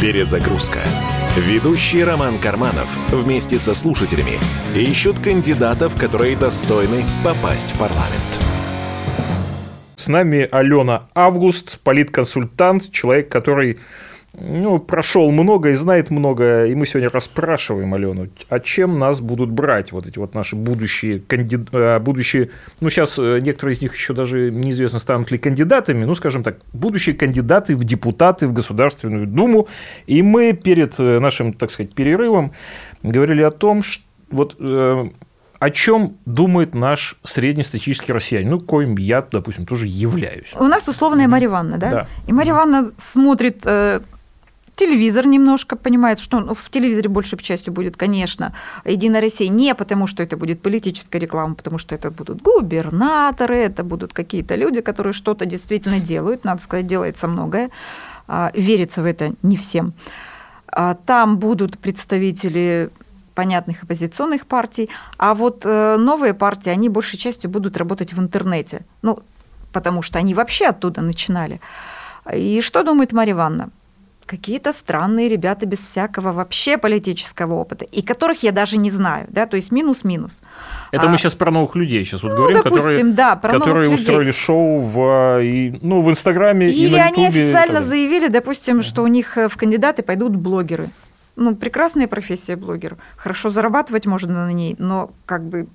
Перезагрузка. 0.00 0.78
Ведущий 1.36 2.02
Роман 2.04 2.38
Карманов 2.38 2.96
вместе 3.10 3.58
со 3.58 3.74
слушателями 3.74 4.38
ищут 4.74 5.18
кандидатов, 5.18 5.94
которые 6.00 6.38
достойны 6.38 7.04
попасть 7.22 7.74
в 7.74 7.78
парламент. 7.78 8.40
С 9.96 10.08
нами 10.08 10.48
Алена 10.50 11.10
Август, 11.14 11.80
политконсультант, 11.80 12.90
человек, 12.90 13.28
который 13.28 13.78
ну, 14.34 14.78
прошел 14.78 15.30
много 15.30 15.70
и 15.70 15.74
знает 15.74 16.10
много, 16.10 16.64
и 16.64 16.74
мы 16.74 16.86
сегодня 16.86 17.10
расспрашиваем 17.10 17.92
Алену, 17.92 18.28
а 18.48 18.60
чем 18.60 18.98
нас 18.98 19.20
будут 19.20 19.50
брать 19.50 19.92
вот 19.92 20.06
эти 20.06 20.18
вот 20.18 20.34
наши 20.34 20.56
будущие, 20.56 21.20
кандид... 21.20 21.68
Э, 21.72 21.98
будущие, 21.98 22.48
ну, 22.80 22.88
сейчас 22.88 23.18
э, 23.18 23.40
некоторые 23.40 23.74
из 23.74 23.82
них 23.82 23.94
еще 23.94 24.14
даже 24.14 24.50
неизвестно, 24.50 25.00
станут 25.00 25.30
ли 25.30 25.36
кандидатами, 25.36 26.04
ну, 26.04 26.14
скажем 26.14 26.42
так, 26.42 26.56
будущие 26.72 27.14
кандидаты 27.14 27.76
в 27.76 27.84
депутаты 27.84 28.46
в 28.46 28.54
Государственную 28.54 29.26
Думу, 29.26 29.68
и 30.06 30.22
мы 30.22 30.54
перед 30.54 30.98
э, 30.98 31.18
нашим, 31.18 31.52
так 31.52 31.70
сказать, 31.70 31.92
перерывом 31.92 32.52
говорили 33.02 33.42
о 33.42 33.50
том, 33.50 33.82
что 33.82 34.04
вот 34.30 34.56
о 34.58 35.70
чем 35.70 36.16
думает 36.24 36.74
наш 36.74 37.16
среднестатистический 37.22 38.12
россиянин, 38.12 38.50
ну, 38.50 38.60
коим 38.60 38.96
я, 38.96 39.20
допустим, 39.30 39.66
тоже 39.66 39.86
являюсь. 39.86 40.52
У 40.58 40.64
нас 40.64 40.88
условная 40.88 41.28
Марья 41.28 41.48
Ивановна, 41.48 41.78
да? 41.78 41.90
да? 41.90 42.06
И 42.26 42.32
Марья 42.32 42.52
Ивановна 42.52 42.92
смотрит 42.96 43.62
телевизор 44.76 45.26
немножко 45.26 45.76
понимает, 45.76 46.20
что 46.20 46.40
ну, 46.40 46.54
в 46.54 46.70
телевизоре 46.70 47.08
большей 47.08 47.38
частью 47.38 47.72
будет, 47.72 47.96
конечно, 47.96 48.54
Единая 48.84 49.20
Россия, 49.20 49.48
не 49.48 49.74
потому, 49.74 50.06
что 50.06 50.22
это 50.22 50.36
будет 50.36 50.60
политическая 50.62 51.18
реклама, 51.18 51.54
потому 51.54 51.78
что 51.78 51.94
это 51.94 52.10
будут 52.10 52.42
губернаторы, 52.42 53.56
это 53.56 53.84
будут 53.84 54.12
какие-то 54.12 54.54
люди, 54.54 54.80
которые 54.80 55.12
что-то 55.12 55.46
действительно 55.46 56.00
делают, 56.00 56.44
надо 56.44 56.62
сказать, 56.62 56.86
делается 56.86 57.28
многое, 57.28 57.70
а, 58.26 58.50
верится 58.54 59.02
в 59.02 59.04
это 59.04 59.34
не 59.42 59.56
всем. 59.56 59.92
А, 60.66 60.94
там 60.94 61.38
будут 61.38 61.78
представители 61.78 62.90
понятных 63.34 63.82
оппозиционных 63.82 64.46
партий, 64.46 64.90
а 65.16 65.34
вот 65.34 65.62
э, 65.64 65.96
новые 65.96 66.34
партии, 66.34 66.68
они 66.68 66.90
большей 66.90 67.18
частью 67.18 67.48
будут 67.48 67.78
работать 67.78 68.12
в 68.12 68.20
интернете, 68.20 68.84
ну, 69.00 69.20
потому 69.72 70.02
что 70.02 70.18
они 70.18 70.34
вообще 70.34 70.66
оттуда 70.66 71.00
начинали. 71.00 71.58
И 72.30 72.60
что 72.60 72.82
думает 72.82 73.12
Марья 73.12 73.32
Ивановна? 73.32 73.70
Какие-то 74.26 74.72
странные 74.72 75.28
ребята 75.28 75.66
без 75.66 75.80
всякого 75.80 76.32
вообще 76.32 76.78
политического 76.78 77.54
опыта, 77.54 77.84
и 77.84 78.02
которых 78.02 78.42
я 78.42 78.52
даже 78.52 78.76
не 78.76 78.90
знаю, 78.90 79.26
да, 79.30 79.46
то 79.46 79.56
есть 79.56 79.72
минус-минус. 79.72 80.42
Это 80.90 81.06
а, 81.06 81.08
мы 81.08 81.18
сейчас 81.18 81.34
про 81.34 81.50
новых 81.50 81.74
людей 81.74 82.04
сейчас 82.04 82.22
вот 82.22 82.30
ну, 82.30 82.36
говорим, 82.36 82.62
допустим, 82.62 82.86
которые, 82.86 83.04
да, 83.12 83.36
про 83.36 83.52
которые 83.52 83.84
новых 83.88 84.00
устроили 84.00 84.26
людей. 84.26 84.40
шоу 84.40 84.80
в, 84.80 85.42
и, 85.42 85.78
ну, 85.82 86.02
в 86.02 86.10
Инстаграме 86.10 86.68
Или 86.68 86.88
и 86.88 86.90
на 86.90 87.06
Ютубе. 87.06 87.26
они 87.26 87.26
официально 87.26 87.82
заявили, 87.82 88.28
допустим, 88.28 88.82
что 88.82 89.02
у 89.02 89.06
них 89.06 89.36
э, 89.38 89.48
в 89.48 89.56
кандидаты 89.56 90.02
пойдут 90.02 90.36
блогеры. 90.36 90.88
Ну, 91.36 91.54
прекрасная 91.56 92.08
профессия 92.08 92.56
блогер. 92.56 92.96
Хорошо 93.16 93.48
зарабатывать 93.48 94.06
можно 94.06 94.46
на 94.46 94.52
ней, 94.52 94.76
но 94.78 95.10
как 95.24 95.44
бы 95.44 95.66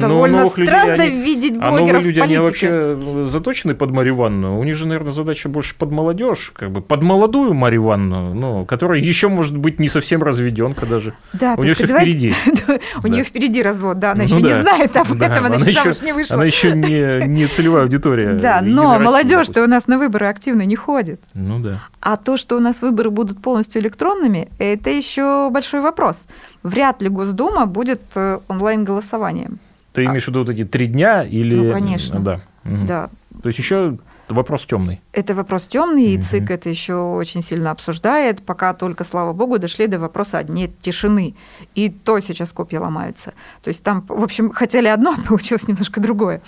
Довольно 0.00 0.48
странно 0.48 0.92
людей, 0.92 1.10
они, 1.10 1.22
видеть 1.22 1.52
блогеров 1.52 1.78
А 1.78 1.80
новые 1.80 2.02
люди, 2.02 2.20
они 2.20 2.38
вообще 2.38 3.24
заточены 3.24 3.74
под 3.74 3.90
Марию 3.90 4.14
Ивановну? 4.14 4.58
У 4.58 4.64
них 4.64 4.76
же, 4.76 4.86
наверное, 4.86 5.12
задача 5.12 5.48
больше 5.48 5.74
под 5.76 5.90
молодежь, 5.90 6.52
как 6.54 6.70
бы 6.70 6.80
под 6.80 7.02
молодую 7.02 7.54
Марию 7.54 7.82
Ивановну, 7.82 8.34
ну, 8.34 8.64
которая 8.64 9.00
еще, 9.00 9.28
может 9.28 9.56
быть, 9.56 9.78
не 9.78 9.88
совсем 9.88 10.22
разведенка 10.22 10.86
даже. 10.86 11.14
Да, 11.32 11.54
у 11.56 11.62
нее 11.62 11.74
все 11.74 11.86
впереди. 11.86 12.34
У 13.02 13.06
нее 13.06 13.24
впереди 13.24 13.62
развод, 13.62 13.98
да, 13.98 14.12
она 14.12 14.24
еще 14.24 14.40
не 14.40 14.54
знает 14.54 14.96
об 14.96 15.20
этом, 15.20 15.46
она 15.46 15.56
еще 15.56 15.92
не 16.04 16.12
вышла. 16.12 16.36
Она 16.36 16.44
еще 16.44 16.72
не 16.72 17.46
целевая 17.46 17.84
аудитория. 17.84 18.34
Да, 18.34 18.60
но 18.62 18.98
молодежь-то 18.98 19.62
у 19.62 19.66
нас 19.66 19.86
на 19.86 19.98
выборы 19.98 20.26
активно 20.26 20.62
не 20.62 20.76
ходит. 20.76 21.20
Ну 21.34 21.58
да. 21.58 21.80
А 22.00 22.16
то, 22.16 22.36
что 22.36 22.56
у 22.56 22.60
нас 22.60 22.82
выборы 22.82 23.10
будут 23.10 23.40
полностью 23.40 23.80
электронными, 23.82 24.48
это 24.58 24.90
еще 24.90 25.50
большой 25.50 25.80
вопрос. 25.80 26.26
Вряд 26.62 27.02
ли 27.02 27.08
Госдума 27.08 27.66
будет 27.66 28.02
э, 28.14 28.38
онлайн-голосованием. 28.48 29.58
Ты 29.94 30.02
а 30.02 30.04
имеешь 30.06 30.24
в 30.24 30.28
виду 30.28 30.40
вот 30.40 30.48
эти 30.48 30.64
три 30.64 30.88
дня 30.88 31.22
или... 31.22 31.54
Ну, 31.54 31.72
конечно. 31.72 32.18
Да. 32.20 32.40
Угу. 32.64 32.86
да. 32.86 33.10
То 33.42 33.46
есть 33.46 33.58
еще 33.58 33.96
вопрос 34.28 34.64
темный. 34.64 35.00
Это 35.12 35.34
вопрос 35.34 35.68
темный, 35.68 36.14
и 36.14 36.20
ЦИК 36.20 36.50
это 36.50 36.68
еще 36.68 36.94
очень 36.94 37.42
сильно 37.42 37.70
обсуждает, 37.70 38.42
пока 38.42 38.74
только, 38.74 39.04
слава 39.04 39.32
богу, 39.32 39.58
дошли 39.58 39.86
до 39.86 40.00
вопроса 40.00 40.38
одни 40.38 40.68
тишины. 40.82 41.36
И 41.76 41.90
то 41.90 42.18
сейчас 42.18 42.50
копья 42.52 42.80
ломаются. 42.80 43.34
То 43.62 43.68
есть 43.68 43.84
там, 43.84 44.04
в 44.08 44.24
общем, 44.24 44.50
хотели 44.50 44.88
одно, 44.88 45.14
а 45.18 45.28
получилось 45.28 45.68
немножко 45.68 46.00
другое. 46.00 46.42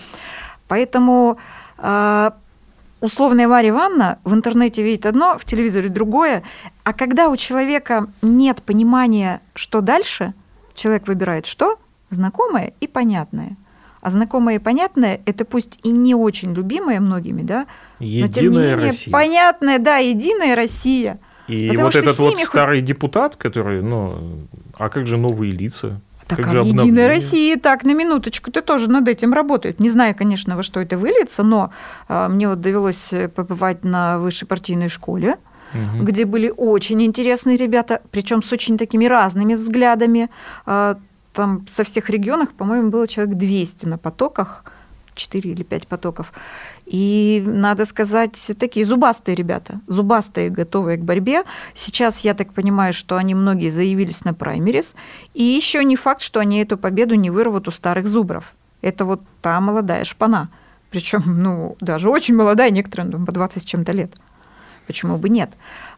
Поэтому 0.67 1.39
э, 1.79 2.31
условная 3.01 3.47
Марья 3.47 3.71
Ивановна 3.71 4.19
в 4.25 4.35
интернете 4.35 4.83
видит 4.83 5.07
одно, 5.07 5.39
в 5.39 5.45
телевизоре 5.45 5.89
другое. 5.89 6.43
А 6.83 6.93
когда 6.93 7.29
у 7.29 7.37
человека 7.37 8.09
нет 8.23 8.63
понимания, 8.65 9.41
что 9.55 9.83
дальше, 9.83 10.35
человек 10.75 11.07
выбирает 11.07 11.47
что– 11.47 11.79
знакомое 12.11 12.73
и 12.81 12.87
понятное. 12.87 13.57
А 14.01 14.11
знакомое 14.11 14.57
и 14.57 14.59
понятное– 14.59 15.21
это 15.27 15.45
пусть 15.45 15.81
и 15.83 15.91
не 15.91 16.15
очень 16.15 16.55
любимое 16.55 17.01
многими, 17.01 17.43
да, 17.43 17.67
единая 17.99 18.29
но 18.29 18.33
тем 18.33 18.45
не 18.53 18.59
менее 18.59 18.77
Россия. 18.77 19.13
понятное, 19.13 19.79
да, 19.79 19.97
единая 19.97 20.55
Россия. 20.55 21.19
И 21.49 21.69
Потому 21.69 21.87
вот 21.87 21.97
этот 21.97 22.19
вот 22.19 22.31
ними... 22.31 22.45
старый 22.45 22.83
депутат, 22.83 23.37
который, 23.37 23.83
ну, 23.83 24.47
а 24.79 24.89
как 24.89 25.07
же 25.07 25.17
новые 25.17 25.53
лица? 25.53 26.01
Так, 26.27 26.39
как 26.39 26.55
а 26.55 26.63
в 26.63 26.67
Единой 26.67 27.07
России, 27.07 27.55
так, 27.55 27.85
на 27.85 27.95
минуточку, 27.95 28.51
ты 28.51 28.61
тоже 28.61 28.91
над 28.91 29.07
этим 29.07 29.33
работают. 29.33 29.79
Не 29.79 29.91
знаю, 29.91 30.15
конечно, 30.17 30.57
во 30.57 30.65
что 30.65 30.81
это 30.81 30.99
выльется, 30.99 31.45
но 31.45 31.73
а, 32.09 32.29
мне 32.29 32.49
вот 32.49 32.61
довелось 32.61 33.13
э, 33.13 33.29
побывать 33.29 33.85
на 33.85 34.19
высшей 34.19 34.49
партийной 34.49 34.89
школе, 34.89 35.37
угу. 35.73 36.05
где 36.05 36.25
были 36.25 36.53
очень 36.57 37.01
интересные 37.03 37.57
ребята, 37.57 38.03
причем 38.11 38.43
с 38.43 38.51
очень 38.51 38.77
такими 38.77 39.05
разными 39.05 39.55
взглядами. 39.55 40.29
А, 40.65 40.99
там 41.37 41.67
со 41.69 41.85
всех 41.85 42.09
регионов, 42.11 42.49
по-моему, 42.55 42.91
было 42.91 43.07
человек 43.07 43.37
200 43.37 43.87
на 43.87 43.99
потоках. 43.99 44.65
4 45.15 45.51
или 45.51 45.63
5 45.63 45.89
потоков. 45.89 46.33
И, 46.85 47.43
надо 47.47 47.87
сказать, 47.87 48.51
такие 48.59 48.85
зубастые 48.85 49.35
ребята, 49.35 49.81
зубастые, 49.87 50.51
готовые 50.51 50.99
к 50.99 51.05
борьбе. 51.05 51.45
Сейчас, 51.75 52.19
я 52.21 52.35
так 52.35 52.53
понимаю, 52.53 52.93
что 52.93 53.17
они 53.17 53.35
многие 53.35 53.71
заявились 53.71 54.27
на 54.27 54.35
праймерис, 54.35 54.95
и 55.33 55.43
еще 55.43 55.83
не 55.85 55.97
факт, 55.97 56.21
что 56.21 56.39
они 56.41 56.61
эту 56.61 56.77
победу 56.77 57.15
не 57.15 57.31
вырвут 57.31 57.67
у 57.67 57.71
старых 57.71 58.07
зубров. 58.07 58.55
Это 58.83 59.07
вот 59.07 59.23
та 59.41 59.59
молодая 59.61 60.05
шпана. 60.05 60.51
Причем, 60.91 61.23
ну, 61.27 61.77
даже 61.81 62.11
очень 62.11 62.37
молодая, 62.37 62.71
некоторым 62.71 63.25
по 63.25 63.33
20 63.33 63.63
с 63.63 63.65
чем-то 63.65 63.93
лет. 63.93 64.15
Почему 64.87 65.19
бы 65.19 65.29
нет? 65.29 65.51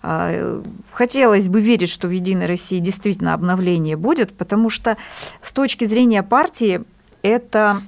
А, 0.02 0.62
хотелось 0.92 1.48
бы 1.48 1.60
верить, 1.60 1.90
что 1.90 2.08
в 2.08 2.10
«Единой 2.10 2.46
России» 2.46 2.78
действительно 2.78 3.34
обновление 3.34 3.96
будет, 3.96 4.36
потому 4.36 4.70
что 4.70 4.96
с 5.42 5.52
точки 5.52 5.84
зрения 5.84 6.22
партии 6.22 6.82
это 7.22 7.82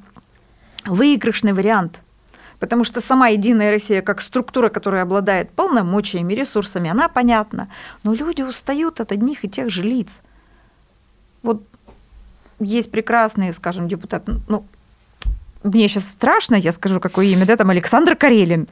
выигрышный 0.84 1.52
вариант– 1.52 2.00
Потому 2.60 2.84
что 2.84 3.00
сама 3.00 3.28
Единая 3.28 3.70
Россия 3.70 4.02
как 4.02 4.20
структура, 4.20 4.68
которая 4.68 5.02
обладает 5.02 5.50
полномочиями, 5.50 6.34
ресурсами, 6.34 6.90
она 6.90 7.08
понятна. 7.08 7.68
Но 8.04 8.12
люди 8.12 8.42
устают 8.42 9.00
от 9.00 9.12
одних 9.12 9.44
и 9.44 9.48
тех 9.48 9.70
же 9.70 9.82
лиц. 9.82 10.22
Вот 11.42 11.62
есть 12.60 12.90
прекрасные, 12.90 13.54
скажем, 13.54 13.88
депутаты, 13.88 14.34
ну, 14.46 14.66
мне 15.62 15.88
сейчас 15.88 16.08
страшно, 16.08 16.54
я 16.54 16.72
скажу, 16.72 17.00
какое 17.00 17.26
имя, 17.26 17.46
да, 17.46 17.56
там 17.56 17.70
Александр 17.70 18.14
Карелин. 18.14 18.68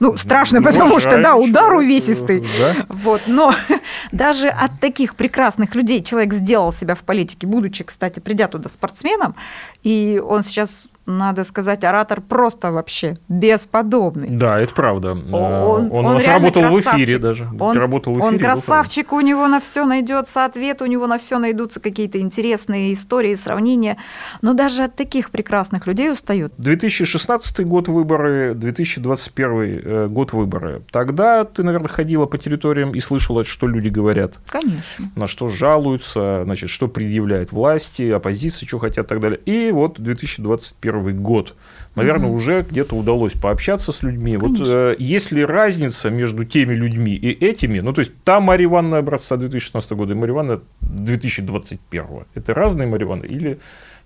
Ну, 0.00 0.16
страшно, 0.16 0.62
потому 0.62 0.98
что, 0.98 1.22
да, 1.22 1.36
удар 1.36 1.74
увесистый. 1.74 2.44
Да? 2.58 2.86
Вот, 2.88 3.22
но 3.26 3.54
даже 4.12 4.48
от 4.48 4.80
таких 4.80 5.14
прекрасных 5.14 5.74
людей 5.74 6.02
человек 6.02 6.32
сделал 6.32 6.72
себя 6.72 6.94
в 6.94 7.00
политике, 7.00 7.46
будучи, 7.46 7.84
кстати, 7.84 8.18
придя 8.18 8.48
туда 8.48 8.68
спортсменом, 8.68 9.36
и 9.82 10.20
он 10.26 10.42
сейчас 10.42 10.84
надо 11.06 11.44
сказать, 11.44 11.84
оратор 11.84 12.20
просто 12.20 12.72
вообще 12.72 13.16
бесподобный. 13.28 14.28
Да, 14.30 14.60
это 14.60 14.74
правда. 14.74 15.12
Он, 15.12 15.34
он, 15.34 15.92
он 15.92 16.06
у 16.06 16.12
нас 16.14 16.26
работал 16.26 16.62
красавчик. 16.62 16.92
в 16.92 16.96
эфире 16.96 17.18
даже. 17.18 17.48
Он, 17.58 17.76
работал 17.76 18.14
в 18.14 18.18
эфире, 18.18 18.28
он 18.28 18.38
красавчик, 18.38 19.12
у 19.12 19.20
него 19.20 19.48
на 19.48 19.60
все 19.60 19.84
найдется 19.84 20.44
ответ, 20.44 20.82
у 20.82 20.86
него 20.86 21.06
на 21.06 21.18
все 21.18 21.38
найдутся 21.38 21.80
какие-то 21.80 22.20
интересные 22.20 22.92
истории, 22.92 23.34
сравнения. 23.34 23.96
Но 24.42 24.54
даже 24.54 24.84
от 24.84 24.96
таких 24.96 25.30
прекрасных 25.30 25.86
людей 25.86 26.12
устают. 26.12 26.52
2016 26.58 27.66
год 27.66 27.88
выборы, 27.88 28.54
2021 28.54 29.50
э, 29.50 30.06
год 30.08 30.32
выборы. 30.32 30.82
Тогда 30.90 31.44
ты, 31.44 31.62
наверное, 31.62 31.88
ходила 31.88 32.26
по 32.26 32.38
территориям 32.38 32.92
и 32.92 33.00
слышала, 33.00 33.44
что 33.44 33.66
люди 33.66 33.88
говорят. 33.88 34.34
Конечно. 34.48 35.10
На 35.16 35.26
что 35.26 35.48
жалуются, 35.48 36.42
значит, 36.44 36.70
что 36.70 36.88
предъявляет 36.88 37.52
власти, 37.52 38.10
оппозиции, 38.10 38.66
что 38.66 38.78
хотят 38.78 39.06
и 39.06 39.08
так 39.08 39.20
далее. 39.20 39.40
И 39.46 39.70
вот 39.72 40.00
2021 40.00 40.99
2021 41.02 41.22
год, 41.22 41.56
наверное, 41.94 42.28
угу. 42.28 42.36
уже 42.36 42.62
где-то 42.62 42.96
удалось 42.96 43.34
пообщаться 43.34 43.92
с 43.92 44.02
людьми. 44.02 44.36
Конечно. 44.36 44.64
Вот 44.64 44.68
э, 44.68 44.96
есть 44.98 45.32
ли 45.32 45.44
разница 45.44 46.10
между 46.10 46.44
теми 46.44 46.74
людьми 46.74 47.14
и 47.14 47.30
этими? 47.30 47.80
Ну, 47.80 47.92
то 47.92 48.00
есть, 48.00 48.12
та 48.24 48.40
Марья 48.40 48.66
Ивановна 48.66 48.98
образца 48.98 49.36
2016 49.36 49.92
года 49.92 50.12
и 50.12 50.16
Марья 50.16 50.34
Ивановна 50.34 50.62
2021. 50.80 52.04
Это 52.34 52.54
разные 52.54 52.86
Марья 52.86 53.06
Ивановна 53.06 53.26
или 53.28 53.58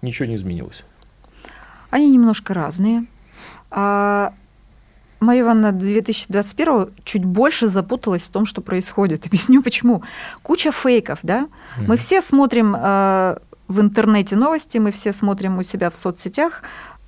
ничего 0.02 0.26
не 0.26 0.36
изменилось? 0.36 0.84
Они 1.90 2.10
немножко 2.10 2.54
разные. 2.54 3.06
А 3.70 4.32
Марья 5.20 5.42
Ивановна 5.42 5.72
2021 5.72 6.90
чуть 7.04 7.24
больше 7.24 7.68
запуталась 7.68 8.22
в 8.22 8.28
том, 8.28 8.46
что 8.46 8.60
происходит. 8.60 9.26
Объясню 9.26 9.62
почему. 9.62 10.02
Куча 10.42 10.72
фейков, 10.72 11.18
да? 11.22 11.42
Mm-hmm. 11.42 11.84
Мы 11.88 11.96
все 11.96 12.20
смотрим 12.20 12.76
э, 12.76 13.36
в 13.68 13.80
интернете 13.80 14.36
новости, 14.36 14.78
мы 14.78 14.92
все 14.92 15.12
смотрим 15.12 15.58
у 15.58 15.62
себя 15.62 15.90
в 15.90 15.96
соцсетях 15.96 16.62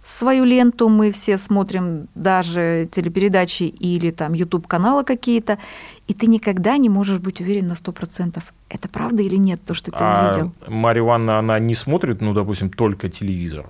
свою 0.06 0.44
ленту, 0.44 0.88
мы 0.88 1.10
все 1.10 1.36
смотрим 1.36 2.06
даже 2.14 2.88
телепередачи 2.92 3.64
или 3.64 4.12
там 4.12 4.34
YouTube-каналы 4.34 5.02
какие-то, 5.02 5.58
и 6.06 6.14
ты 6.14 6.28
никогда 6.28 6.76
не 6.76 6.88
можешь 6.88 7.18
быть 7.18 7.40
уверен 7.40 7.66
на 7.66 7.74
сто 7.74 7.90
процентов, 7.90 8.44
это 8.68 8.88
правда 8.88 9.22
или 9.22 9.36
нет, 9.36 9.60
то, 9.66 9.74
что 9.74 9.90
ты 9.90 9.98
а 10.00 10.28
увидел. 10.30 10.52
Марья 10.68 11.00
Ивановна, 11.00 11.38
она 11.40 11.58
не 11.58 11.74
смотрит, 11.74 12.20
ну, 12.20 12.32
допустим, 12.34 12.70
только 12.70 13.08
телевизор? 13.08 13.68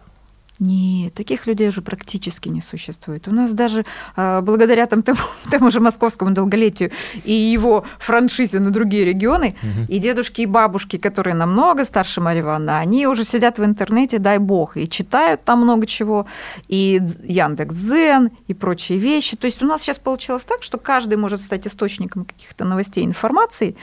Нет, 0.58 1.12
таких 1.12 1.46
людей 1.46 1.68
уже 1.68 1.82
практически 1.82 2.48
не 2.48 2.62
существует. 2.62 3.28
У 3.28 3.30
нас 3.30 3.52
даже 3.52 3.84
э, 4.16 4.40
благодаря 4.40 4.86
там, 4.86 5.02
тому, 5.02 5.18
тому 5.50 5.70
же 5.70 5.80
московскому 5.80 6.30
долголетию 6.30 6.90
и 7.24 7.32
его 7.32 7.84
франшизе 7.98 8.58
на 8.60 8.70
другие 8.70 9.04
регионы, 9.04 9.54
угу. 9.62 9.92
и 9.92 9.98
дедушки, 9.98 10.40
и 10.40 10.46
бабушки, 10.46 10.96
которые 10.96 11.34
намного 11.34 11.84
старше 11.84 12.20
Марьи 12.20 12.40
Ивановны, 12.40 12.70
они 12.70 13.06
уже 13.06 13.24
сидят 13.24 13.58
в 13.58 13.64
интернете, 13.64 14.18
дай 14.18 14.38
бог, 14.38 14.76
и 14.78 14.88
читают 14.88 15.44
там 15.44 15.60
много 15.62 15.86
чего, 15.86 16.26
и 16.68 17.02
Яндекс.Зен, 17.22 18.30
и 18.48 18.54
прочие 18.54 18.98
вещи. 18.98 19.36
То 19.36 19.46
есть 19.46 19.62
у 19.62 19.66
нас 19.66 19.82
сейчас 19.82 19.98
получилось 19.98 20.44
так, 20.44 20.62
что 20.62 20.78
каждый 20.78 21.18
может 21.18 21.42
стать 21.42 21.66
источником 21.66 22.24
каких-то 22.24 22.64
новостей, 22.64 23.04
информации, 23.04 23.76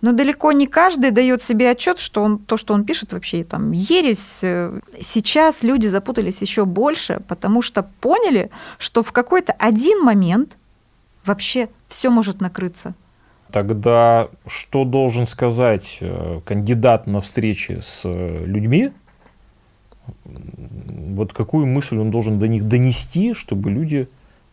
но 0.00 0.12
далеко 0.12 0.52
не 0.52 0.66
каждый 0.66 1.10
дает 1.10 1.42
себе 1.42 1.70
отчет, 1.70 1.98
что 1.98 2.22
он, 2.22 2.38
то, 2.38 2.56
что 2.56 2.74
он 2.74 2.84
пишет, 2.84 3.12
вообще 3.12 3.44
там 3.44 3.72
ересь. 3.72 4.40
Сейчас 5.00 5.62
люди 5.62 5.86
запутались 5.86 6.40
еще 6.40 6.64
больше, 6.64 7.22
потому 7.28 7.62
что 7.62 7.82
поняли, 8.00 8.50
что 8.78 9.02
в 9.02 9.12
какой-то 9.12 9.52
один 9.52 10.02
момент 10.02 10.56
вообще 11.24 11.68
все 11.88 12.10
может 12.10 12.40
накрыться. 12.40 12.94
Тогда 13.50 14.28
что 14.46 14.84
должен 14.84 15.26
сказать 15.26 15.98
э, 16.00 16.40
кандидат 16.44 17.06
на 17.06 17.20
встрече 17.20 17.80
с 17.80 18.02
э, 18.04 18.44
людьми? 18.44 18.90
Вот 20.24 21.32
какую 21.32 21.66
мысль 21.66 21.96
он 21.98 22.10
должен 22.10 22.38
до 22.38 22.48
них 22.48 22.66
донести, 22.68 23.34
чтобы 23.34 23.70
люди 23.70 24.08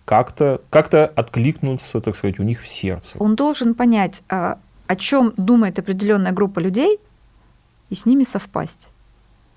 как-то 0.06 0.62
как 0.70 0.94
откликнуться, 0.94 2.02
так 2.02 2.16
сказать, 2.16 2.40
у 2.40 2.44
них 2.44 2.62
в 2.62 2.68
сердце? 2.68 3.10
Он 3.18 3.36
должен 3.36 3.74
понять, 3.74 4.22
а 4.30 4.60
о 4.88 4.96
чем 4.96 5.34
думает 5.38 5.80
определенная 5.80 6.32
группа 6.32 6.60
людей, 6.60 7.00
и 7.90 7.96
с 7.96 8.06
ними 8.06 8.24
совпасть. 8.24 8.88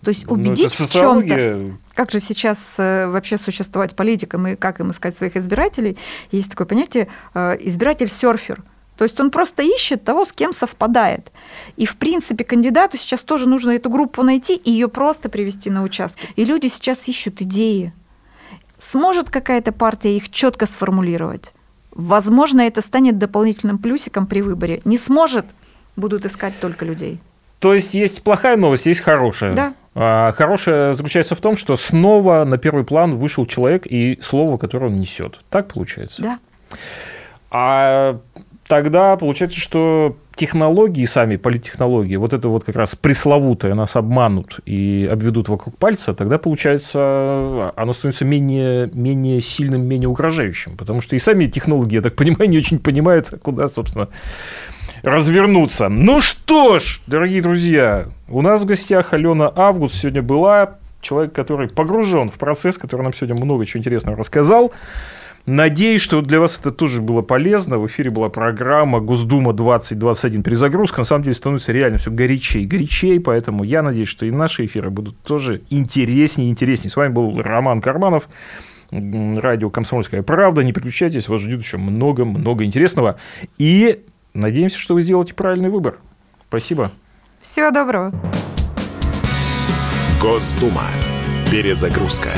То 0.03 0.11
есть 0.11 0.27
ну, 0.27 0.35
убедить 0.35 0.75
в 0.75 0.93
чем-то. 0.93 1.79
Как 1.95 2.11
же 2.11 2.21
сейчас 2.21 2.75
э, 2.77 3.07
вообще 3.07 3.39
существовать 3.39 3.97
политикам 3.97 4.47
и 4.47 4.57
как 4.57 4.81
им 4.81 4.91
искать 4.91 5.17
своих 5.17 5.37
избирателей? 5.37 5.97
Есть 6.31 6.51
такое 6.51 6.67
понятие 6.67 7.09
э, 7.35 7.57
избиратель-серфер. 7.61 8.63
То 8.97 9.05
есть 9.05 9.19
он 9.21 9.31
просто 9.31 9.63
ищет 9.63 10.05
того, 10.05 10.25
с 10.25 10.33
кем 10.33 10.53
совпадает. 10.53 11.33
И, 11.77 11.87
в 11.87 11.97
принципе, 11.97 12.45
кандидату 12.45 12.97
сейчас 12.97 13.23
тоже 13.25 13.49
нужно 13.49 13.73
эту 13.73 13.91
группу 13.91 14.23
найти 14.23 14.55
и 14.55 14.71
ее 14.71 14.89
просто 14.89 15.29
привести 15.29 15.71
на 15.71 15.83
участки. 15.83 16.29
И 16.37 16.45
люди 16.45 16.69
сейчас 16.69 17.09
ищут 17.09 17.43
идеи. 17.43 17.93
Сможет 18.81 19.31
какая-то 19.31 19.73
партия 19.73 20.17
их 20.17 20.31
четко 20.31 20.67
сформулировать? 20.67 21.53
Возможно, 21.97 22.61
это 22.61 22.83
станет 22.83 23.17
дополнительным 23.17 23.79
плюсиком 23.79 24.27
при 24.27 24.43
выборе. 24.43 24.83
Не 24.85 24.99
сможет, 24.99 25.47
будут 25.97 26.27
искать 26.27 26.53
только 26.61 26.85
людей. 26.85 27.21
То 27.59 27.73
есть 27.73 27.95
есть 27.95 28.23
плохая 28.23 28.59
новость, 28.59 28.85
есть 28.85 29.01
хорошая. 29.01 29.55
Да. 29.55 29.75
А 29.95 30.33
хорошая 30.33 30.93
заключается 30.93 31.35
в 31.35 31.41
том, 31.41 31.57
что 31.57 31.75
снова 31.75 32.45
на 32.45 32.59
первый 32.59 32.85
план 32.85 33.17
вышел 33.17 33.47
человек 33.47 33.87
и 33.87 34.19
слово, 34.21 34.59
которое 34.59 34.89
он 34.89 35.01
несет. 35.01 35.41
Так 35.49 35.73
получается? 35.73 36.21
Да. 36.21 36.39
А 37.51 38.21
тогда 38.69 39.17
получается, 39.17 39.59
что 39.59 40.19
технологии 40.37 41.07
сами, 41.07 41.37
политтехнологии, 41.37 42.17
вот 42.17 42.33
это 42.35 42.49
вот 42.49 42.65
как 42.65 42.77
раз 42.77 42.95
пресловутое 42.95 43.75
нас 43.75 43.97
обманут 43.97 44.61
и 44.67 45.09
обведут 45.11 45.49
вокруг 45.49 45.77
пальца, 45.79 46.15
тогда 46.15 46.39
получается, 46.39 47.73
оно 47.75 47.93
становится 47.95 48.25
менее, 48.27 48.91
менее 48.93 49.41
сильным, 49.41 49.87
менее 49.87 50.09
угрожающим. 50.09 50.77
Потому 50.77 51.01
что 51.01 51.17
и 51.17 51.19
сами 51.19 51.47
технологии, 51.47 51.97
я 51.97 52.03
так 52.03 52.15
понимаю, 52.15 52.51
не 52.51 52.59
очень 52.59 52.79
понимают, 52.79 53.31
куда, 53.43 53.67
собственно, 53.67 54.09
развернуться. 55.03 55.89
Ну 55.89 56.21
что 56.21 56.79
ж, 56.79 57.01
дорогие 57.07 57.41
друзья, 57.41 58.09
у 58.29 58.43
нас 58.43 58.63
в 58.63 58.67
гостях 58.67 59.15
Алена 59.15 59.51
Август 59.57 59.95
сегодня 59.97 60.23
была, 60.23 60.77
человек, 61.01 61.33
который 61.33 61.69
погружен 61.69 62.29
в 62.29 62.35
процесс, 62.35 62.77
который 62.77 63.03
нам 63.03 63.15
сегодня 63.15 63.43
много 63.43 63.65
чего 63.65 63.81
интересного 63.81 64.19
рассказал. 64.19 64.73
Надеюсь, 65.47 66.01
что 66.01 66.23
для 66.23 66.41
вас 66.41 66.59
это 66.59 66.73
тоже 66.73 67.01
было 67.01 67.23
полезно. 67.23 67.79
В 67.79 67.87
эфире 67.87 68.11
была 68.11 68.29
программа 68.29 68.99
«Госдума 68.99 69.53
2021. 69.53 70.43
Перезагрузка». 70.43 71.03
На 71.03 71.05
самом 71.05 71.23
деле 71.23 71.37
становится 71.37 71.71
реально 71.71 71.99
все 71.99 72.11
горячее 72.11 72.65
и 72.65 72.67
горячее, 72.67 73.21
поэтому 73.21 73.63
я 73.63 73.83
надеюсь, 73.83 74.09
что 74.09 74.27
и 74.27 74.33
наши 74.33 74.67
эфиры 74.67 74.91
будут 74.91 75.17
тоже 75.21 75.63
интереснее 75.71 76.49
и 76.49 76.51
интереснее. 76.51 76.91
С 76.91 76.97
вами 76.97 77.13
был 77.13 77.41
Роман 77.41 77.81
Карманов, 77.81 78.29
радио 78.91 79.71
«Комсомольская 79.71 80.25
правда». 80.25 80.65
Не 80.65 80.73
переключайтесь, 80.73 81.29
вас 81.29 81.41
ждет 81.41 81.61
еще 81.63 81.77
много-много 81.77 82.65
интересного. 82.65 83.17
И 83.57 84.05
надеемся, 84.35 84.81
что 84.81 84.95
вы 84.95 85.03
сделаете 85.03 85.35
правильный 85.35 85.71
выбор. 85.71 85.99
Спасибо. 86.49 86.91
Всего 87.41 87.71
доброго. 87.71 88.13
Госдума. 90.21 90.87
Перезагрузка. 91.53 92.31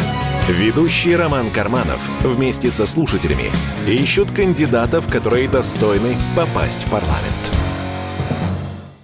Ведущий 0.48 1.14
Роман 1.14 1.50
Карманов 1.50 2.08
вместе 2.20 2.70
со 2.70 2.86
слушателями 2.86 3.50
ищут 3.86 4.30
кандидатов, 4.30 5.06
которые 5.06 5.46
достойны 5.46 6.16
попасть 6.34 6.86
в 6.86 6.90
парламент. 6.90 7.57